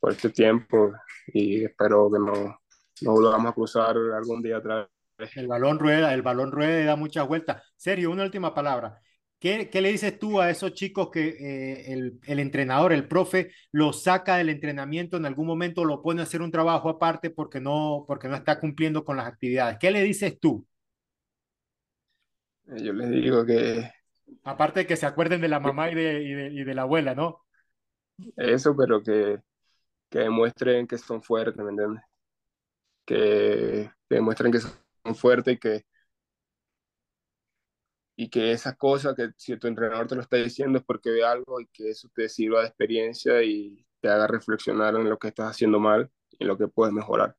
por, 0.00 0.12
este 0.12 0.30
tiempo 0.30 0.92
y 1.28 1.64
espero 1.64 2.10
que 2.10 2.18
no, 2.18 2.60
nos 3.02 3.14
volvamos 3.14 3.50
a 3.52 3.54
cruzar 3.54 3.96
algún 3.96 4.42
día 4.42 4.58
atrás. 4.58 4.88
El 5.18 5.48
balón 5.48 5.78
rueda, 5.80 6.14
el 6.14 6.22
balón 6.22 6.52
rueda 6.52 6.80
y 6.80 6.84
da 6.84 6.96
muchas 6.96 7.26
vueltas. 7.26 7.62
Sergio, 7.76 8.10
una 8.10 8.22
última 8.22 8.54
palabra. 8.54 9.00
¿Qué, 9.40 9.68
¿Qué, 9.70 9.80
le 9.80 9.90
dices 9.90 10.18
tú 10.18 10.40
a 10.40 10.50
esos 10.50 10.74
chicos 10.74 11.10
que 11.10 11.28
eh, 11.28 11.92
el, 11.92 12.20
el, 12.26 12.40
entrenador, 12.40 12.92
el 12.92 13.06
profe, 13.06 13.52
los 13.70 14.02
saca 14.02 14.36
del 14.36 14.48
entrenamiento 14.48 15.16
en 15.16 15.26
algún 15.26 15.46
momento, 15.46 15.84
lo 15.84 16.02
pone 16.02 16.20
a 16.20 16.24
hacer 16.24 16.42
un 16.42 16.50
trabajo 16.50 16.88
aparte 16.88 17.30
porque 17.30 17.60
no, 17.60 18.04
porque 18.06 18.28
no 18.28 18.36
está 18.36 18.58
cumpliendo 18.58 19.04
con 19.04 19.16
las 19.16 19.26
actividades? 19.26 19.78
¿Qué 19.78 19.90
le 19.90 20.02
dices 20.02 20.38
tú? 20.40 20.66
Eh, 22.66 22.82
yo 22.82 22.92
les 22.92 23.10
digo 23.10 23.44
que... 23.44 23.90
Aparte 24.44 24.80
de 24.80 24.86
que 24.86 24.96
se 24.96 25.06
acuerden 25.06 25.40
de 25.40 25.48
la 25.48 25.60
mamá 25.60 25.90
y 25.90 25.94
de, 25.94 26.22
y 26.22 26.32
de, 26.32 26.48
y 26.52 26.64
de 26.64 26.74
la 26.74 26.82
abuela, 26.82 27.14
¿no? 27.14 27.44
Eso, 28.36 28.76
pero 28.76 29.02
que, 29.02 29.38
que 30.10 30.18
demuestren 30.18 30.86
que 30.86 30.98
son 30.98 31.22
fuertes, 31.22 31.64
¿me 31.64 31.70
entiendes? 31.70 32.02
Que, 33.04 33.90
que 34.08 34.14
demuestren 34.16 34.52
que 34.52 34.60
son 34.60 34.72
fuertes 35.14 35.54
y 35.54 35.58
que, 35.58 35.84
y 38.16 38.28
que 38.30 38.52
esa 38.52 38.74
cosa 38.74 39.14
que 39.14 39.30
si 39.36 39.56
tu 39.58 39.68
entrenador 39.68 40.06
te 40.08 40.16
lo 40.16 40.22
está 40.22 40.36
diciendo 40.36 40.78
es 40.78 40.84
porque 40.84 41.10
ve 41.10 41.24
algo 41.24 41.60
y 41.60 41.66
que 41.68 41.90
eso 41.90 42.08
te 42.14 42.28
sirva 42.28 42.62
de 42.62 42.68
experiencia 42.68 43.42
y 43.42 43.86
te 44.00 44.08
haga 44.08 44.26
reflexionar 44.26 44.94
en 44.96 45.08
lo 45.08 45.18
que 45.18 45.28
estás 45.28 45.50
haciendo 45.50 45.78
mal 45.80 46.10
y 46.32 46.44
en 46.44 46.48
lo 46.48 46.58
que 46.58 46.68
puedes 46.68 46.92
mejorar. 46.92 47.36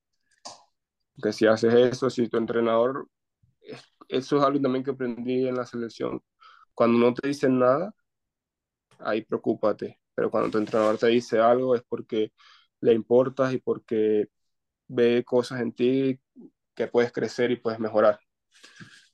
Que 1.22 1.34
si 1.34 1.46
haces 1.48 1.74
eso, 1.74 2.10
si 2.10 2.30
tu 2.30 2.38
entrenador, 2.38 3.08
eso 4.08 4.38
es 4.38 4.44
algo 4.44 4.62
también 4.62 4.84
que 4.84 4.92
aprendí 4.92 5.48
en 5.48 5.56
la 5.56 5.66
selección, 5.66 6.22
cuando 6.74 6.98
no 7.00 7.14
te 7.14 7.28
dicen 7.28 7.60
nada, 7.60 7.94
ahí 9.00 9.24
preocúpate, 9.24 10.00
pero 10.16 10.32
cuando 10.32 10.52
tu 10.52 10.58
entrenador 10.58 10.98
te 10.98 11.08
dice 11.08 11.40
algo 11.40 11.76
es 11.76 11.84
porque 11.88 12.32
le 12.82 12.94
importas 12.94 13.54
y 13.54 13.58
porque 13.60 14.30
ve 14.88 15.24
cosas 15.26 15.62
en 15.62 15.74
ti 15.74 16.20
que 16.80 16.88
puedes 16.88 17.12
crecer 17.12 17.52
y 17.52 17.58
puedes 17.58 17.80
mejorar. 17.80 18.20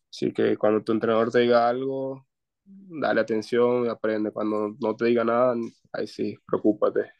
Así 0.09 0.31
que 0.31 0.55
cuando 0.55 0.83
tu 0.83 0.91
entrenador 0.91 1.31
te 1.31 1.39
diga 1.39 1.67
algo, 1.67 2.27
dale 2.63 3.21
atención 3.21 3.85
y 3.85 3.89
aprende. 3.89 4.31
Cuando 4.31 4.75
no 4.79 4.95
te 4.95 5.05
diga 5.05 5.23
nada, 5.23 5.55
ahí 5.91 6.05
sí, 6.05 6.37
preocúpate. 6.45 7.11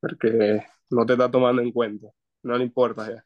Porque 0.00 0.64
no 0.90 1.06
te 1.06 1.12
está 1.12 1.30
tomando 1.30 1.62
en 1.62 1.70
cuenta. 1.70 2.08
No 2.42 2.58
le 2.58 2.64
importa 2.64 3.08
ya. 3.08 3.22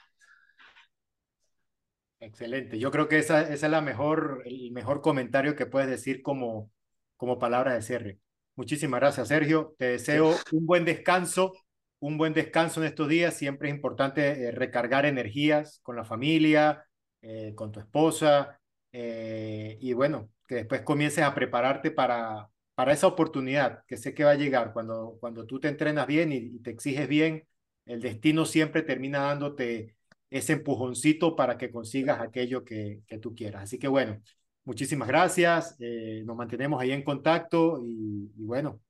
Excelente. 2.20 2.78
Yo 2.78 2.90
creo 2.90 3.08
que 3.08 3.18
esa, 3.18 3.40
esa 3.42 3.66
es 3.66 3.72
la 3.72 3.80
mejor, 3.80 4.42
el 4.44 4.72
mejor 4.72 5.00
comentario 5.00 5.56
que 5.56 5.64
puedes 5.64 5.88
decir 5.88 6.22
como, 6.22 6.70
como 7.16 7.38
palabra 7.38 7.72
de 7.72 7.82
cierre. 7.82 8.20
Muchísimas 8.56 9.00
gracias, 9.00 9.28
Sergio. 9.28 9.74
Te 9.78 9.86
deseo 9.86 10.34
un 10.52 10.66
buen 10.66 10.84
descanso, 10.84 11.54
un 12.00 12.18
buen 12.18 12.34
descanso 12.34 12.80
en 12.80 12.88
estos 12.88 13.08
días. 13.08 13.34
Siempre 13.34 13.68
es 13.68 13.74
importante 13.74 14.48
eh, 14.48 14.50
recargar 14.52 15.06
energías 15.06 15.80
con 15.82 15.96
la 15.96 16.04
familia, 16.04 16.84
eh, 17.22 17.54
con 17.54 17.72
tu 17.72 17.80
esposa, 17.80 18.60
eh, 18.92 19.78
y 19.80 19.92
bueno, 19.92 20.30
que 20.46 20.56
después 20.56 20.82
comiences 20.82 21.24
a 21.24 21.34
prepararte 21.34 21.90
para, 21.90 22.48
para 22.74 22.92
esa 22.92 23.06
oportunidad 23.06 23.84
que 23.86 23.96
sé 23.96 24.14
que 24.14 24.24
va 24.24 24.32
a 24.32 24.34
llegar 24.36 24.72
cuando, 24.72 25.16
cuando 25.20 25.46
tú 25.46 25.60
te 25.60 25.68
entrenas 25.68 26.06
bien 26.06 26.32
y, 26.32 26.58
te 26.60 26.70
exiges 26.70 27.08
bien, 27.08 27.46
el 27.86 28.00
destino 28.00 28.44
siempre 28.44 28.82
termina 28.82 29.20
dándote 29.20 29.96
ese 30.30 30.54
empujoncito 30.54 31.36
para 31.36 31.56
que 31.58 31.70
consigas 31.70 32.20
aquello 32.20 32.64
que, 32.64 33.02
que 33.06 33.18
tú 33.18 33.34
quieras. 33.34 33.64
Así 33.64 33.78
que 33.78 33.88
bueno, 33.88 34.20
muchísimas 34.64 35.08
gracias, 35.08 35.76
nos 36.24 36.36
mantenemos 36.36 36.80
ahí 36.80 36.92
en 36.92 37.02
contacto 37.02 37.80
y, 37.84 38.32
y, 38.36 38.44
bueno, 38.44 38.80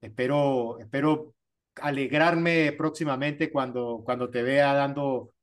espero, 0.00 0.78
espero 0.78 1.33
alegrarme 1.76 2.72
próximamente 2.72 3.50
cuando, 3.50 4.02
cuando 4.04 4.30
te 4.30 4.42
vea 4.42 4.72
dando 4.74 5.34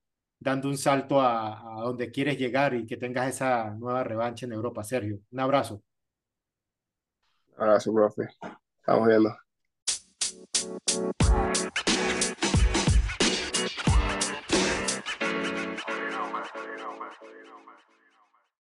dando 0.42 0.70
un 0.70 0.78
salto 0.78 1.22
a, 1.22 1.60
a, 1.60 1.82
donde 1.84 2.12
quieres 2.12 2.38
llegar 2.38 2.74
y 2.74 2.88
que 2.88 2.98
tengas 2.98 3.30
esa 3.30 3.70
nueva 3.70 4.04
revancha 4.04 4.48
en 4.48 4.54
Europa, 4.54 4.84
Sergio. 4.84 5.20
Un 5.32 5.40
abrazo. 5.40 5.84
Abrazo, 7.58 7.94
profe. 7.94 8.28
Estamos 8.80 9.08
viendo. 9.08 9.38